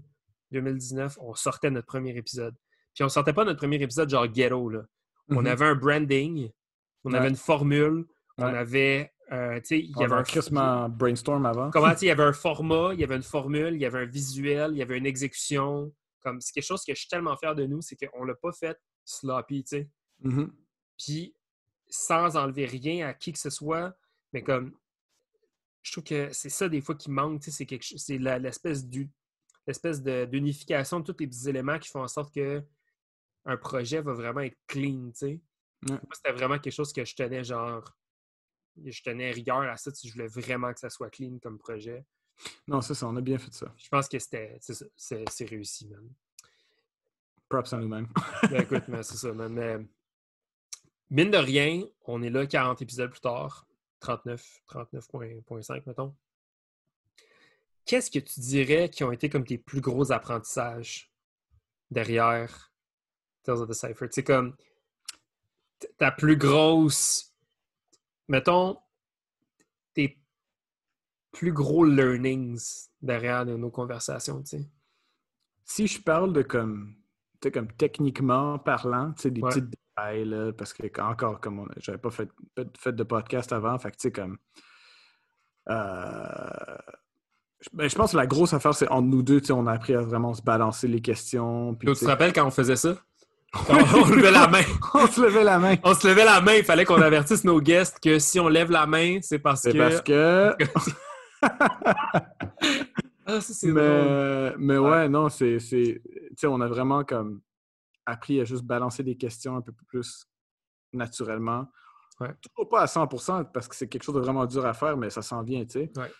[0.51, 2.55] 2019, on sortait notre premier épisode.
[2.93, 4.81] Puis on sortait pas notre premier épisode genre ghetto, là.
[5.29, 5.47] On Mhm.
[5.47, 6.49] avait un branding,
[7.03, 7.17] on Ouais.
[7.17, 8.05] avait une formule,
[8.37, 11.69] on avait, euh, tu sais, il y avait un crissement brainstorm avant.
[11.71, 14.05] comment il y avait un format, il y avait une formule, il y avait un
[14.05, 15.93] visuel, il y avait une exécution.
[16.21, 18.51] Comme c'est quelque chose que je suis tellement fier de nous, c'est qu'on l'a pas
[18.51, 19.89] fait sloppy, tu sais.
[20.19, 20.53] Mhm.
[20.97, 21.35] Puis
[21.89, 23.95] sans enlever rien à qui que ce soit,
[24.33, 24.73] mais comme
[25.81, 28.17] je trouve que c'est ça des fois qui manque, tu sais, c'est quelque chose, c'est
[28.19, 29.09] l'espèce du
[29.67, 32.63] l'espèce de- d'unification de tous les petits éléments qui font en sorte que
[33.45, 35.41] un projet va vraiment être clean, tu sais.
[36.13, 37.83] C'était vraiment quelque chose que je tenais genre
[38.85, 42.05] je tenais rigueur à ça, sais, je voulais vraiment que ça soit clean comme projet.
[42.67, 43.73] Non, c'est ça, on a bien fait ça.
[43.77, 46.09] Je pense que c'était c'est c'est c'est réussi, man.
[47.49, 48.07] Props à nous-mêmes.
[48.49, 49.53] Ben, écoute, mais c'est ça, man.
[49.53, 49.77] Mais,
[51.09, 53.67] mine de rien, on est là 40 épisodes plus tard.
[53.99, 56.15] 39, 39.5, mettons.
[57.85, 61.11] Qu'est-ce que tu dirais qui ont été comme tes plus gros apprentissages
[61.91, 62.71] derrière
[63.43, 64.07] Tales of the Cypher?
[64.09, 64.55] Sais, comme
[65.97, 67.33] ta plus grosse,
[68.27, 68.77] mettons,
[69.93, 70.19] tes
[71.31, 74.69] plus gros learnings derrière de nos conversations, tu sais.
[75.63, 76.95] Si je parle de comme,
[77.41, 79.49] tu sais, comme techniquement parlant, tu sais, des Ouais.
[79.49, 83.91] petits détails, là, parce que encore, comme on j'avais pas fait, de podcast avant, fait
[83.91, 84.37] que tu sais, comme.
[85.69, 86.77] euh,
[87.61, 89.67] je- ben, je pense que la grosse affaire, c'est entre nous deux, tu sais, on
[89.67, 91.75] a appris à vraiment se balancer les questions.
[91.75, 92.95] Puis, Tu te rappelles quand on faisait ça?
[93.69, 94.61] On levait la main.
[94.93, 95.75] on se levait la main.
[95.83, 96.53] On se levait la main.
[96.55, 99.77] Il fallait qu'on avertisse nos guests que si on lève la main, c'est parce que.
[99.77, 100.55] parce que.
[103.25, 104.55] Ah, ça, drôle.
[104.57, 104.89] mais, Ouais.
[104.89, 105.59] ouais, non, c'est.
[105.59, 107.41] c'est- Tu sais, on a vraiment comme
[108.05, 110.25] appris à juste balancer des questions un peu plus
[110.91, 111.67] naturellement.
[112.19, 112.29] Ouais.
[112.41, 115.09] Toujours pas à 100% parce que c'est quelque chose de vraiment dur à faire, mais
[115.09, 115.91] ça s'en vient, tu sais.
[115.97, 116.11] Ouais.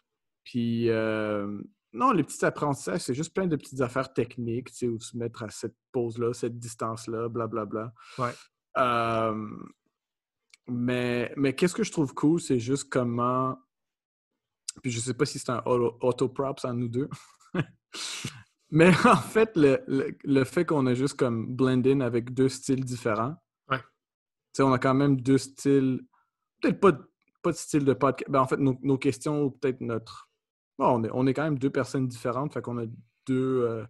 [0.44, 1.60] Puis, euh,
[1.94, 5.18] non, les petits apprentissages, c'est juste plein de petites affaires techniques, tu sais, où se
[5.18, 7.94] mettre à cette pause-là, cette distance-là, blablabla.
[8.18, 8.32] Ouais.
[8.78, 9.50] Euh,
[10.68, 13.58] mais mais qu'est-ce que je trouve cool, c'est juste comment.
[14.82, 17.10] Puis je sais pas si c'est un auto- auto-props à nous deux.
[18.70, 22.48] mais en fait, le, le- le fait qu'on a juste comme blend in avec deux
[22.50, 23.36] styles différents.
[23.70, 23.80] Ouais.
[23.80, 23.84] Tu
[24.58, 26.02] sais, on a quand même deux styles.
[26.62, 27.12] Peut-être pas, de-
[27.42, 28.32] pas de style de podcast.
[28.32, 30.30] Ben, en fait, nos, nos questions, ou peut-être notre.
[30.82, 32.54] Bon, on, est, on est quand même deux personnes différentes.
[32.54, 32.86] Fait qu'on a
[33.28, 33.86] deux euh,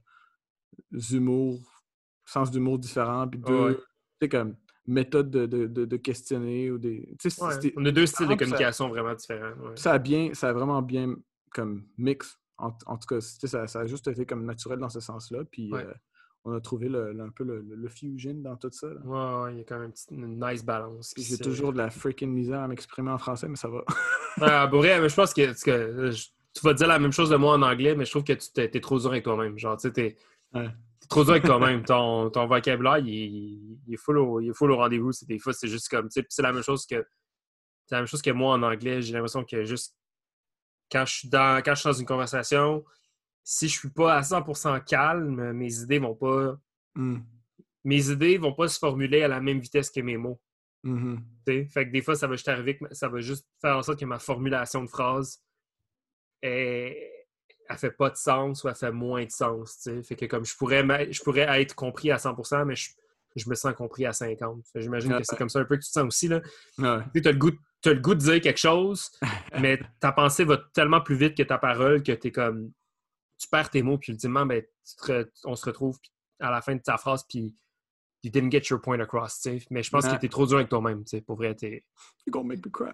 [1.12, 1.84] humours,
[2.26, 3.28] sens d'humour différents.
[3.28, 3.78] Puis deux.
[4.22, 4.30] Ouais.
[4.30, 7.16] Comme méthodes de, de, de- de questionner ou des.
[7.40, 9.54] Ouais, On a deux styles de Ah, ça- communication vraiment différents.
[9.62, 9.76] ouais.
[9.76, 11.16] ça a bien, ça a vraiment bien
[11.52, 12.38] comme mix.
[12.58, 15.44] En, en tout cas, ça, ça a juste été comme naturel dans ce sens-là.
[15.52, 15.92] Puis euh,
[16.44, 18.88] on a trouvé le, le- un peu le, le- fusion dans tout ça.
[18.90, 19.00] là.
[19.04, 21.14] Ouais, ouais, il y a quand même une, petite- une nice balance.
[21.16, 23.84] Puis j'ai toujours de la freaking misère à m'exprimer en français, mais ça va.
[24.42, 27.12] Ah, pour vrai, mais je pense que, parce que, je- tu vas dire la même
[27.12, 29.24] chose de moi en anglais, mais je trouve que tu t'es, t'es trop dur avec
[29.24, 29.58] toi-même.
[29.58, 30.18] Genre, tu sais, t'es,
[30.54, 30.68] Ouais.
[31.00, 31.84] t'es trop dur avec toi-même.
[31.84, 35.12] Ton, ton vocabulaire, il, est- il est full au, il est full au rendez-vous.
[35.12, 37.06] C'est, des fois, c'est juste comme, tu sais, puis c'est la même chose que,
[37.86, 39.02] c'est la même chose que moi en anglais.
[39.02, 39.96] J'ai l'impression que juste,
[40.92, 42.84] quand je suis dans, quand je suis dans une conversation,
[43.44, 46.58] si je suis pas à 100% calme, mes idées vont pas,
[46.96, 47.20] Hmm.
[47.86, 50.40] mes idées vont pas se formuler à la même vitesse que mes mots.
[50.84, 51.24] Mhm.
[51.48, 54.00] Sais, Fait que des fois, ça va juste arriver ça va juste faire en sorte
[54.00, 55.42] que ma formulation de phrase
[56.42, 57.28] est-
[57.70, 59.78] elle fait pas de sens ou elle fait moins de sens.
[59.78, 60.04] tu sais.
[60.04, 62.90] Fait que comme je pourrais, je pourrais être compris à 100%, mais je,
[63.38, 64.62] je me sens compris à 50%.
[64.74, 65.20] Fait que J'imagine Ouais.
[65.20, 66.28] que c'est comme ça un peu que tu te sens aussi.
[66.28, 66.42] Là.
[66.78, 67.00] Ouais.
[67.16, 69.10] Tu as le, goût, t'as le goût de dire quelque chose,
[69.62, 72.72] mais ta pensée va tellement plus vite que ta parole que tu comme.
[73.40, 75.98] Tu perds tes mots, puis ultimement, ben, tu te on se retrouve
[76.40, 77.56] à la fin de ta phrase, puis
[78.24, 79.40] you didn't get your point across.
[79.42, 79.66] tu sais.
[79.72, 80.12] Mais je pense Ouais.
[80.16, 81.04] que tu es trop dur avec toi-même.
[81.06, 81.82] tu sais, Pour vrai, cry.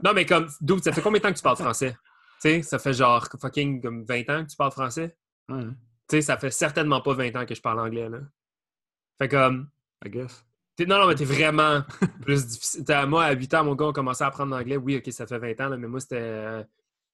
[0.04, 1.98] Non, mais comme, dude, ça fait combien de temps que tu parles français?
[2.42, 5.16] Tu sais, ça fait genre fucking comme 20 ans que tu parles français?
[5.50, 5.72] Ouais, Tu
[6.18, 8.20] sais, ça fait certainement pas 20 ans que je parle anglais, là.
[9.18, 9.70] Fait comme,
[10.06, 10.46] I guess.
[10.76, 11.82] t'es- non, non, mais t'es vraiment
[12.22, 12.86] plus difficile.
[12.86, 14.78] T'as- moi, à 8 ans, mon gars, on commençait à apprendre l'anglais.
[14.78, 16.18] Oui, ok, ça fait 20 ans, là, mais moi, c'était.
[16.22, 16.64] euh,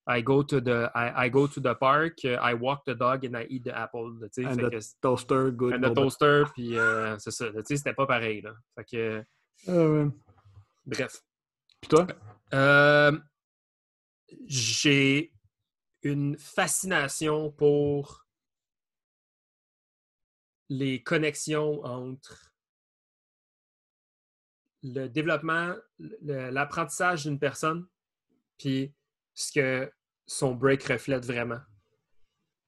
[0.06, 3.26] I go to the I, I go to the park, uh, I walk the dog
[3.26, 4.20] and I eat the apple.
[4.34, 4.46] tu sais.
[4.46, 5.74] And Fait the que toaster, good.
[5.76, 7.46] and the toaster, puis euh, c'est ça.
[7.52, 8.42] Tu sais, c'était pas pareil.
[8.42, 8.54] Là.
[8.76, 9.24] Fait que,
[9.72, 10.10] ouais.
[10.86, 11.22] bref.
[11.80, 12.06] Puis toi?
[12.54, 13.18] Euh,
[14.46, 15.34] j'ai
[16.02, 18.26] une fascination pour
[20.70, 22.54] les connexions entre
[24.84, 27.88] le développement, l'apprentissage d'une personne,
[28.58, 28.94] puis
[29.34, 29.92] ce que
[30.26, 31.62] son break reflète vraiment.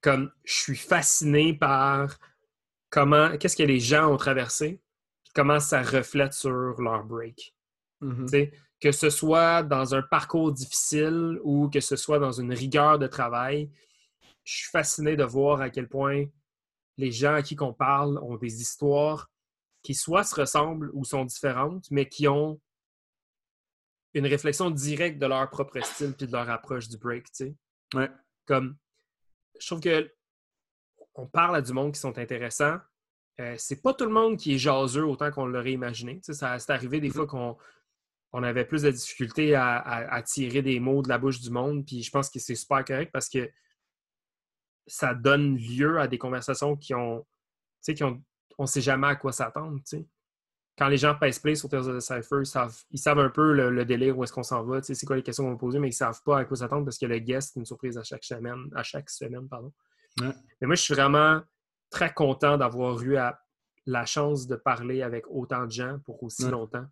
[0.01, 2.17] Comme je suis fasciné par
[2.89, 4.81] comment, qu'est-ce que les gens ont traversé,
[5.33, 7.55] comment ça reflète sur leur break.
[8.01, 8.27] Mhm.
[8.27, 12.99] Sais, que ce soit dans un parcours difficile ou que ce soit dans une rigueur
[12.99, 13.71] de travail,
[14.43, 16.25] je suis fasciné de voir à quel point
[16.97, 19.29] les gens à qui qu'on parle ont des histoires
[19.81, 22.59] qui soit se ressemblent ou sont différentes, mais qui ont
[24.13, 27.55] une réflexion directe de leur propre style puis de leur approche du break, tu sais.
[27.93, 28.09] Ouais.
[28.45, 28.77] Comme,
[29.59, 30.11] je trouve que
[31.15, 32.77] on parle à du monde qui sont intéressants.
[33.39, 36.15] Euh, c'est pas tout le monde qui est jaseux autant qu'on l'aurait imaginé.
[36.15, 37.57] Tu sais, ça, c'est arrivé des fois qu'on
[38.37, 41.49] on avait plus de difficultés à, à- à tirer des mots de la bouche du
[41.49, 41.85] monde.
[41.85, 43.49] Puis je pense que c'est super correct parce que
[44.87, 47.25] ça donne lieu à des conversations qui ont, tu
[47.81, 48.21] sais, qui ont,
[48.57, 49.77] on sait jamais à quoi s'attendre.
[49.77, 50.05] tu sais.
[50.77, 53.29] Quand les gens pèsent play sur Tales of the Cypher, ils savent, ils savent un
[53.29, 55.45] peu le, le délire, où est-ce qu'on s'en va, tu sais, c'est quoi les questions
[55.45, 57.59] qu'on va poser, mais ils savent pas à quoi s'attendre parce que le guest, c'est
[57.61, 59.71] une surprise à chaque semaine, à chaque semaine, pardon.
[60.19, 60.33] Ouais.
[60.59, 61.41] Mais moi, je suis vraiment
[61.89, 63.39] très content d'avoir eu à-
[63.85, 66.51] la chance de parler avec autant de gens pour aussi Ouais.
[66.51, 66.85] longtemps.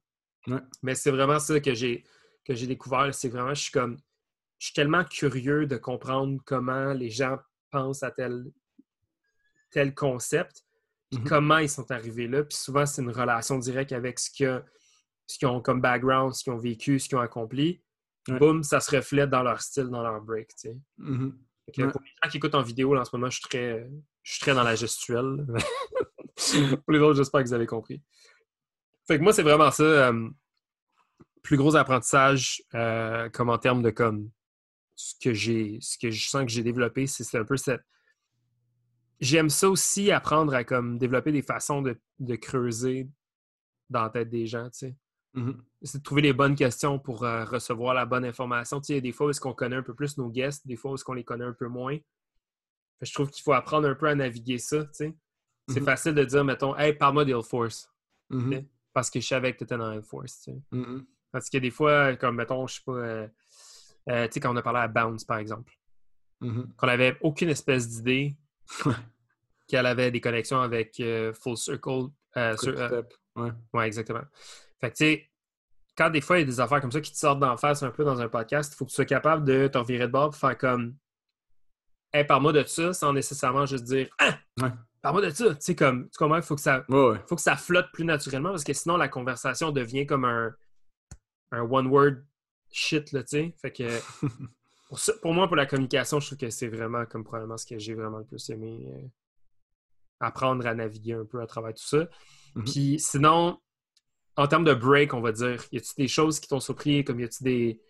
[0.48, 0.60] Ouais.
[0.82, 2.04] Mais c'est vraiment ça que j'ai
[2.46, 3.14] que j'ai découvert.
[3.16, 3.98] C'est vraiment, je suis comme,
[4.60, 7.38] je suis tellement curieux de comprendre comment les gens
[7.72, 8.44] pensent à tel,
[9.72, 10.64] tel concept,
[11.10, 11.28] puis Mhm.
[11.28, 12.44] comment ils sont arrivés là.
[12.44, 14.62] Puis souvent, c'est une relation directe avec ce que-
[15.26, 17.82] ce qu'ils ont comme background, ce qu'ils ont vécu, ce qu'ils ont accompli.
[18.28, 18.38] Ouais.
[18.40, 20.50] Boum, ça se reflète dans leur style, dans leur break.
[20.50, 20.78] tu sais.
[20.98, 21.38] Mhm.
[21.78, 21.88] Ouais.
[21.92, 23.90] Pour les gens qui écoutent en vidéo, là, en ce moment, je suis très,
[24.22, 25.46] je suis très dans la gestuelle.
[26.86, 28.02] pour les autres, j'espère que vous avez compris.
[29.08, 29.84] Fait que moi, c'est vraiment ça.
[29.84, 30.30] euh,
[31.42, 34.30] plus gros apprentissage, euh, comme en termes de comme
[34.96, 37.82] ce que j'ai, ce que je sens que j'ai développé, c'est un peu cette.
[39.20, 43.10] J'aime ça aussi, apprendre à comme développer des façons de, de creuser
[43.90, 44.96] dans la tête des gens, tu sais
[45.82, 48.80] c'est de trouver les bonnes questions pour euh, recevoir la bonne information.
[48.80, 50.92] Tu sais, des fois où est-ce qu'on connaît un peu plus nos guests, des fois
[50.92, 51.98] où est-ce qu'on les connaît un peu moins.
[53.00, 55.16] Fait je trouve qu'il faut apprendre un peu à naviguer ça, tu sais.
[55.68, 55.86] C'est Mhm.
[55.86, 57.90] facile de dire, mettons, «Hey, parle-moi d'Hill Force.
[58.30, 58.54] Mhm.
[58.54, 58.64] Ok.
[58.94, 60.58] Parce que je savais que tu étais dans Hill Force, tu sais.
[61.32, 62.92] Parce que des fois, comme, mettons, je sais pas...
[62.94, 63.28] euh,
[64.10, 65.74] euh, tu sais, quand on a parlé à Bounce, par exemple,
[66.42, 66.74] Mhm.
[66.78, 68.36] qu'on avait aucune espèce d'idée
[69.68, 72.08] qu'elle avait des connexions avec euh, Full Circle.
[72.58, 73.04] sur-.
[73.36, 73.52] Ouais.
[73.74, 74.22] Oui, exactement.
[74.82, 75.30] Fait que, tu sais,
[75.98, 77.82] quand des fois, il y a des affaires comme ça qui te sortent d'en face
[77.84, 80.12] un peu dans un podcast, il faut que tu sois capable de te revirer de
[80.12, 80.96] bord pour faire comme
[82.12, 84.38] Hey, parle-moi de ça sans nécessairement juste dire Ah!
[84.62, 84.70] Ouais.
[85.04, 85.54] Parle-moi de ça.
[85.56, 86.86] Tu sais, comme, tu comprends, il faut que ça.
[86.90, 87.20] Ouais, ouais.
[87.30, 90.56] faut que ça flotte plus naturellement parce que sinon la conversation devient comme un,
[91.52, 92.16] un one-word
[92.72, 93.56] shit, là, tu sais.
[93.62, 93.88] Fait que
[94.90, 97.68] pour, ça- pour moi, pour la communication, je trouve que c'est vraiment comme probablement ce
[97.68, 98.88] que j'ai vraiment le plus aimé.
[98.90, 99.08] euh,
[100.20, 102.08] apprendre à naviguer un peu à travers tout ça.
[102.56, 102.64] Mhm.
[102.66, 103.60] Puis sinon,
[104.38, 107.04] en termes de break, on va dire, y a-t-il des choses qui t'ont surpris?
[107.06, 107.82] Comme y a-t-il des.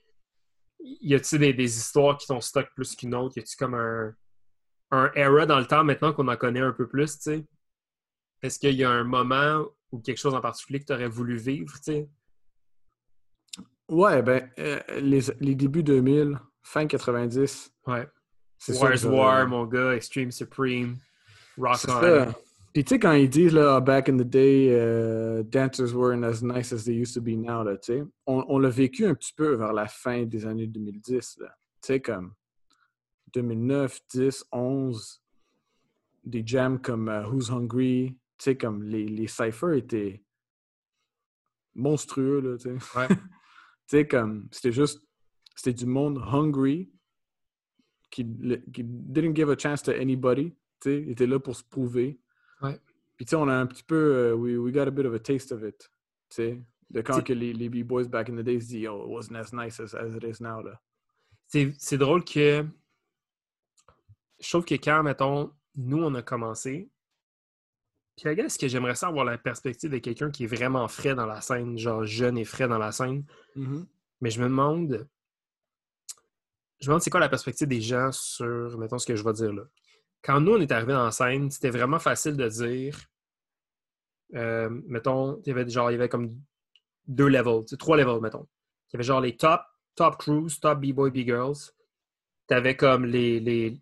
[0.82, 3.38] Y a-t-il des, des histoires qui t'ont stock plus qu'une autre?
[3.38, 4.14] Y a-t-il comme un,
[4.94, 7.46] un era dans le temps maintenant qu'on en connaît un peu plus, tu sais?
[8.42, 11.38] Est-ce qu'il y a un moment ou quelque chose en particulier que tu aurais voulu
[11.38, 12.10] vivre, tu sais?
[13.90, 18.08] Ouais, ben, euh, les, les débuts 2000, fin 90, Ouais.
[18.58, 18.82] c'est ça.
[18.86, 20.96] War's War, mon gars, Extreme Supreme,
[21.58, 22.02] Rock On.
[22.02, 22.36] ça.
[22.74, 26.42] Puis tu sais, quand ils disent, là, back in the day, euh, dancers weren't as
[26.42, 29.14] nice as they used to be now, là, tu sais, on, on l'a vécu un
[29.14, 31.50] petit peu vers la fin des années 2010, là.
[31.82, 32.34] Tu sais, comme
[33.34, 35.24] 2009, 10, 11,
[36.24, 40.24] des jams comme euh, Who's Hungry, tu sais, comme les, les cyphers étaient
[41.76, 42.98] monstrueux, là, tu sais.
[42.98, 43.08] Ouais.
[43.86, 45.06] Tu sais, comme, c'était juste,
[45.58, 46.90] c'était du monde hungry
[48.10, 48.26] qui,
[48.74, 52.18] qui didn't give a chance to anybody, tu sais, était là pour se prouver.
[52.62, 52.80] Ouais.
[53.18, 55.14] Puis tu sais, on a un petit peu, euh, we, we got a bit of
[55.14, 55.78] a taste of it,
[56.30, 59.10] tu sais, de quand que les, les B-boys back in the days disent, oh, it
[59.10, 60.80] wasn't as nice as, as it is now, là.
[61.48, 62.66] C'est drôle que.
[64.44, 66.90] Je trouve que quand, mettons, nous, on a commencé,
[68.18, 71.16] puis regarde, ce que j'aimerais ça avoir la perspective de quelqu'un qui est vraiment frais
[71.16, 73.26] dans la scène, genre jeune et frais dans la scène?
[73.56, 73.88] Mhm.
[74.22, 75.08] Mais je me demande.
[76.80, 79.34] Je me demande c'est quoi la perspective des gens sur, mettons, ce que je vais
[79.34, 79.64] dire là.
[80.22, 83.00] Quand nous, on est arrivé dans la scène, c'était vraiment facile de dire.
[84.36, 86.36] euh, mettons, il y avait genre, il y avait comme
[87.08, 88.48] deux levels, trois levels, mettons.
[88.90, 89.62] Il y avait genre les top,
[89.96, 91.72] top crews, top B-boy, B-girls.
[92.48, 93.82] T'avais comme les, les,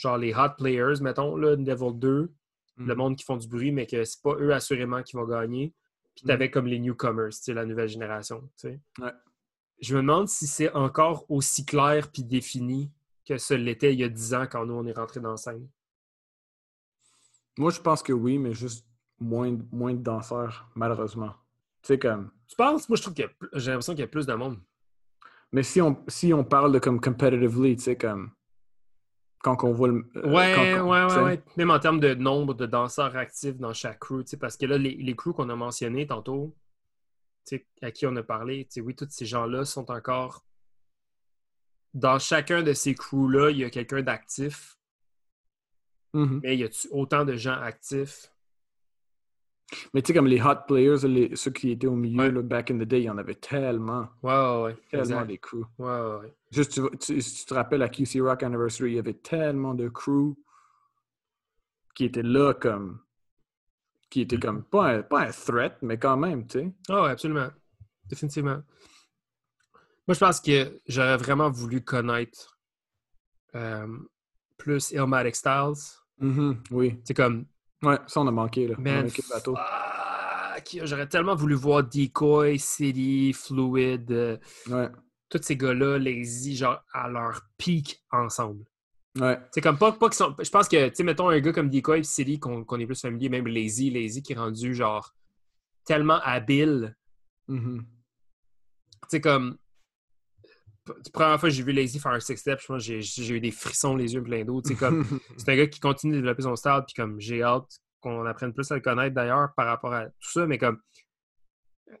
[0.00, 2.32] genre les hot players, mettons, là, Level 2,
[2.76, 2.94] le Mhm.
[2.94, 5.74] monde qui font du bruit, mais que c'est pas eux assurément qui vont gagner.
[6.14, 8.48] Puis t'avais comme les newcomers, la nouvelle génération.
[8.64, 8.78] Ouais.
[9.80, 12.90] Je me demande si c'est encore aussi clair puis défini
[13.26, 15.36] que ce l'était il y a 10 ans quand nous, on est rentré dans la
[15.36, 15.68] scène.
[17.58, 18.86] Moi, je pense que oui, mais juste
[19.18, 21.34] moins, moins de danseurs, malheureusement.
[21.82, 22.30] Tu sais, comme.
[22.48, 22.88] Tu penses?
[22.88, 23.22] Moi, je trouve que
[23.54, 24.58] j'ai l'impression qu'il y a plus de monde.
[25.52, 28.30] Mais si on, si on parle de comme competitively, tu sais, comme.
[29.42, 30.10] Quand on voit le.
[30.16, 31.42] euh, Ouais, quand- ouais, ouais.
[31.56, 34.66] Même en termes de nombre de danseurs actifs dans chaque crew, tu sais, parce que
[34.66, 36.54] là, les, les crews qu'on a mentionnés tantôt,
[37.46, 40.44] tu sais, à qui on a parlé, tu sais, oui, tous ces gens-là sont encore.
[41.94, 44.76] Dans chacun de ces crews-là, il y a quelqu'un d'actif,
[46.12, 46.40] Mhm.
[46.42, 48.30] mais il y a autant de gens actifs?
[49.94, 52.30] Mais tu sais, comme les hot players, les- ceux qui étaient au milieu, Ouais.
[52.30, 54.08] là, back in the day, il y en avait tellement.
[54.22, 54.76] Ouais, ouais, ouais.
[54.90, 55.26] Tellement exact.
[55.26, 55.66] des crews.
[55.78, 55.86] Ouais,
[56.22, 56.34] ouais.
[56.50, 59.74] Juste, tu, tu- si tu te rappelles à QC Rock Anniversary, il y avait tellement
[59.74, 60.36] de crews
[61.94, 63.00] qui étaient là comme.
[64.10, 64.64] qui étaient comme.
[64.64, 66.72] Pas un, pas un threat, mais quand même, tu sais.
[66.88, 67.48] Ah ouais, absolument.
[68.08, 68.60] Définitivement.
[70.08, 72.58] Moi, je pense que j'aurais vraiment voulu connaître
[73.54, 73.86] euh,
[74.56, 75.74] plus Illmatic Styles.
[76.18, 76.98] Mhm, Oui.
[77.04, 77.46] C'est comme,
[77.82, 78.74] Ouais, ça, on a manqué, là.
[78.78, 79.08] man,
[80.84, 84.36] j'aurais tellement voulu voir Decoy, City, Fluid, euh,
[84.68, 84.88] Ouais.
[85.30, 88.64] tous ces gars-là, Lazy, genre à leur pic ensemble.
[89.18, 89.38] Ouais.
[89.52, 90.36] C'est comme pas, pas qu'ils sont.
[90.38, 93.00] Je pense que, tu sais, mettons un gars comme Decoy et City qu'on est plus
[93.00, 95.14] familier, même Lazy, Lazy qui est rendu genre
[95.84, 96.94] tellement habile
[97.48, 97.82] tu
[99.08, 99.56] sais, comme.
[100.96, 103.50] La première fois que j'ai vu Lazy faire un je pense que j'ai- eu des
[103.50, 104.62] frissons les yeux pleins d'eau.
[104.78, 105.04] Comme.
[105.36, 107.66] C'est un gars qui continue de développer son style, puis comme j'ai hâte
[108.00, 110.78] qu'on apprenne plus à le connaître d'ailleurs par rapport à tout ça, mais comme.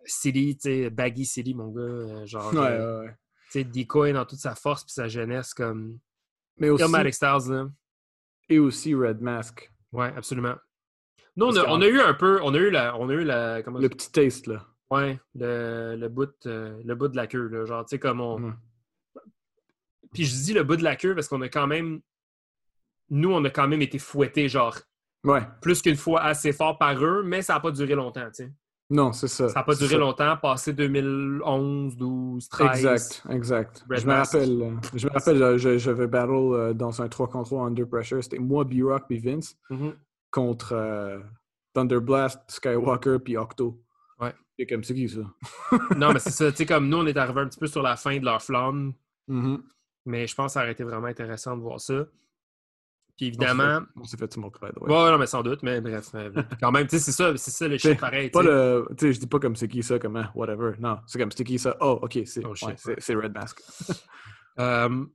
[0.04, 2.52] Sais, Baggy City, mon gars, euh, genre.
[2.54, 3.14] ouais, euh, ouais,
[3.50, 5.98] sais, Decoy dans toute sa force puis sa jeunesse, comme.
[6.58, 7.68] Mais aussi, Illmatic Styles, là.
[8.48, 9.72] et aussi Red Mask.
[9.92, 10.54] Ouais, absolument.
[11.36, 12.40] Nous, on a, qu'en- on a eu un peu.
[12.42, 12.96] On a eu la.
[12.98, 14.66] On a eu la comment Le petit taste, là.
[14.90, 17.64] Ouais, le, le, bout, euh, le bout de la queue, là.
[17.64, 18.52] Genre, tu sais, comme on.
[20.12, 22.00] Puis je dis le bout de la queue parce qu'on a quand même.
[23.10, 24.76] Nous, on a quand même été fouettés, genre,
[25.24, 25.42] Ouais.
[25.60, 28.52] plus qu'une fois assez fort par eux, mais ça n'a pas duré longtemps, tu sais.
[28.88, 29.48] Non, c'est ça.
[29.48, 29.98] Ça n'a pas duré ça.
[29.98, 32.70] longtemps, passé 2011, 12, 13.
[32.84, 33.84] Exact, exact.
[33.88, 37.28] Red je me rappelle, je me rappelle, euh, je- j'avais battle euh, dans un 3
[37.28, 38.22] contre 3 under pressure.
[38.22, 39.94] C'était moi, B-Rock puis Vince Mhm.
[40.32, 41.20] contre euh,
[41.74, 43.80] Thunder Blast, Skywalker puis Octo.
[44.18, 44.34] Ouais.
[44.58, 45.20] C'est comme c'est qui ça?
[45.96, 47.82] Non, mais c'est ça, tu sais, comme nous, on est arrivé un petit peu sur
[47.82, 48.92] la fin de leur flamme,
[49.28, 49.62] Mhm.
[50.04, 52.06] Mais je pense que ça aurait été vraiment intéressant de voir ça.
[53.16, 53.80] Puis évidemment.
[53.96, 54.90] On s'est fait smoke, by the way.
[54.90, 56.10] Ouais, non, mais sans doute, mais bref.
[56.60, 58.30] quand même, tu sais, c'est ça, c'est ça le shit pareil.
[58.30, 58.86] Pas le.
[58.96, 60.72] Tu sais, je dis pas comme c'est qui ça, comme ah, whatever.
[60.78, 61.76] Non, c'est comme c'est qui ça.
[61.80, 63.14] Oh, ok, c'est Oh, ouais, ouais.
[63.14, 63.60] Red Mask.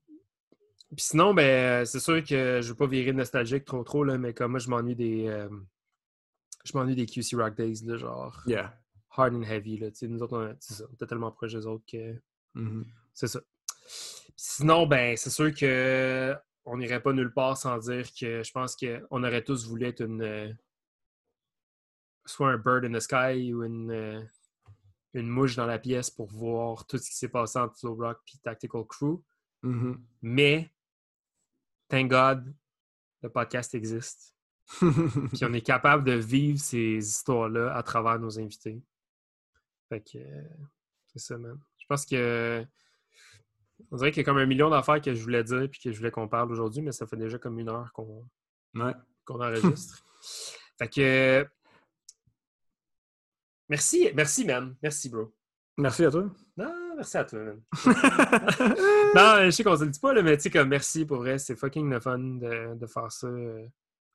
[0.96, 4.34] Puis sinon, ben, c'est sûr que je veux pas virer nostalgique trop trop, là, mais
[4.34, 5.26] comme moi, je m'ennuie des.
[5.28, 5.50] euh,
[6.64, 8.74] Je m'ennuie des QC Rock Days, là, genre Yeah.
[9.18, 9.78] hard and heavy.
[9.78, 12.14] Là, tu sais, nous autres, on, ça, on était tellement proches des autres que
[12.54, 12.86] Mhm.
[13.14, 13.42] c'est ça.
[14.36, 18.76] Sinon, ben, c'est sûr que on n'irait pas nulle part sans dire que je pense
[18.76, 20.22] qu'on aurait tous voulu être une.
[20.22, 20.54] euh,
[22.26, 24.22] soit un bird in the sky ou une, euh,
[25.14, 28.20] une mouche dans la pièce pour voir tout ce qui s'est passé entre Slow Rock
[28.34, 29.22] et Tactical Crew.
[29.62, 30.04] Mhm.
[30.24, 30.72] Mais,
[31.88, 32.54] thank God,
[33.22, 34.36] le podcast existe.
[34.68, 38.82] Puis on est capable de vivre ces histoires-là à travers nos invités.
[39.90, 40.50] Fait que euh,
[41.08, 41.60] c'est ça, man.
[41.78, 42.66] Je pense que.
[43.92, 45.92] On dirait qu'il y a comme un million d'affaires que je voulais dire puis que
[45.92, 48.26] je voulais qu'on parle aujourd'hui, mais ça fait déjà comme une heure qu'on
[48.76, 48.94] ouais.
[49.30, 50.04] enregistre.
[50.78, 51.48] fait que.
[53.70, 54.76] Merci, merci, man.
[54.82, 55.34] Merci, bro.
[55.78, 56.30] Merci à toi.
[56.56, 57.62] Non, merci à toi, man.
[59.16, 61.18] non, je sais qu'on se le dit pas, là, mais tu sais, comme merci pour
[61.18, 61.38] vrai.
[61.40, 63.28] C'est fucking le fun de, de faire ça.
[63.28, 63.68] euh,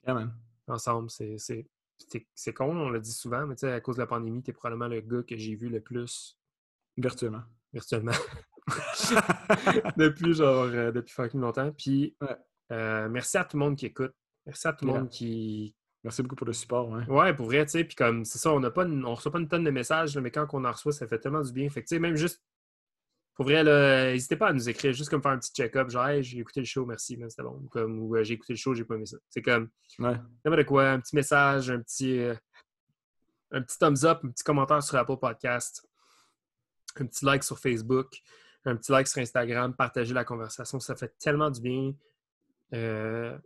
[0.07, 0.35] Yeah, man.
[0.69, 1.11] ensemble.
[1.11, 4.51] C'est, con, on le dit souvent, mais tu sais, à cause de la pandémie, tu
[4.51, 6.39] es probablement le gars que j'ai vu le plus
[6.97, 7.43] Virtuellement.
[7.73, 8.13] virtuellement.
[9.97, 11.73] depuis genre euh, depuis fucking longtemps.
[11.73, 12.37] Puis Ouais.
[12.73, 14.13] euh, merci à tout le monde qui écoute.
[14.47, 15.75] Merci à tout le monde qui.
[16.03, 16.89] Merci beaucoup pour le support.
[16.89, 17.05] Ouais.
[17.09, 17.85] Ouais, pour vrai, tu sais.
[17.85, 20.17] Puis comme c'est ça, on n'a pas une- on reçoit pas une tonne de messages,
[20.17, 21.69] mais quand on en reçoit, ça fait tellement du bien.
[21.69, 22.43] Fait que même juste.
[23.35, 26.23] Pour vrai, n'hésitez pas à nous écrire, juste comme faire un petit check-up, genre Hey,
[26.23, 27.59] j'ai écouté le show, merci, man, c'était bon.
[27.65, 29.17] Ou Comme, ou euh, j'ai écouté le show, j'ai pas aimé ça.
[29.31, 30.17] C'est comme Ouais.
[30.45, 32.35] n'importe quoi, un petit message, un petit, euh,
[33.53, 35.87] un petit thumbs up, un petit commentaire sur Apple Podcast,
[36.97, 38.19] un petit like sur Facebook,
[38.65, 40.81] un petit like sur Instagram, partager la conversation.
[40.81, 41.95] Ça fait tellement du bien.
[42.75, 43.37] Euh,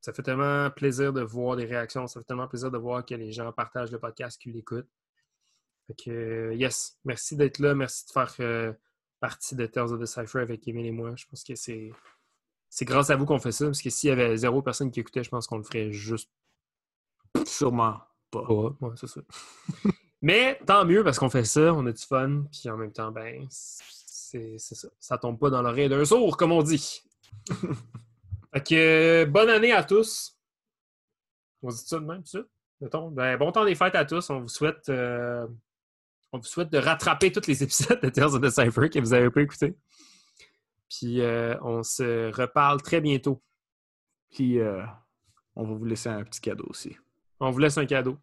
[0.00, 2.06] ça fait tellement plaisir de voir des réactions.
[2.06, 4.88] Ça fait tellement plaisir de voir que les gens partagent le podcast, qu'ils l'écoutent.
[5.86, 7.74] Fait que, euh, yes, merci d'être là.
[7.74, 8.72] Merci de faire euh,
[9.20, 11.14] partie de Tales of the Cypher avec Emile et moi.
[11.16, 11.92] Je pense que c'est
[12.68, 15.00] c'est grâce à vous qu'on fait ça, parce que s'il y avait zéro personne qui
[15.00, 16.30] écoutait, je pense qu'on le ferait juste
[17.46, 18.42] Sûrement pas.
[18.50, 19.20] Ouais, c'est ça.
[20.22, 23.10] Mais tant mieux parce qu'on fait ça, on a du fun, puis en même temps,
[23.10, 23.46] ben,
[24.58, 24.88] c'est ça.
[24.98, 27.02] Ça tombe pas dans l'oreille d'un sourd, comme on dit.
[28.54, 30.38] fait que bonne année à tous.
[31.62, 32.40] On dit ça de même, ça?
[32.80, 34.28] Ben, bon temps des fêtes à tous.
[34.30, 35.46] On vous souhaite euh,
[36.32, 39.10] on vous souhaite de rattraper tous les épisodes de Tales of the Cypher que vous
[39.10, 39.76] n'avez pas écoutés.
[40.88, 43.42] Puis euh, on se reparle très bientôt.
[44.32, 44.82] Puis, euh,
[45.54, 46.96] on va vous laisser un petit cadeau aussi.
[47.38, 48.18] On vous laisse un cadeau.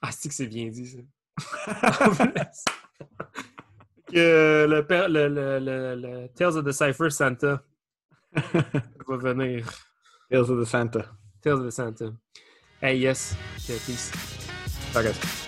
[0.00, 1.98] Ah, c'est que c'est bien dit, ça.
[2.06, 2.64] On vous laisse.
[4.10, 7.62] Que le, le, le, le Tales of the Cypher Santa
[9.06, 9.64] va venir.
[10.30, 11.04] Tales of the Santa.
[11.42, 12.14] Tales of the Santa.
[12.80, 13.34] Hey, yes.
[13.56, 14.10] Okay, peace.
[14.94, 15.47] Bye, guys.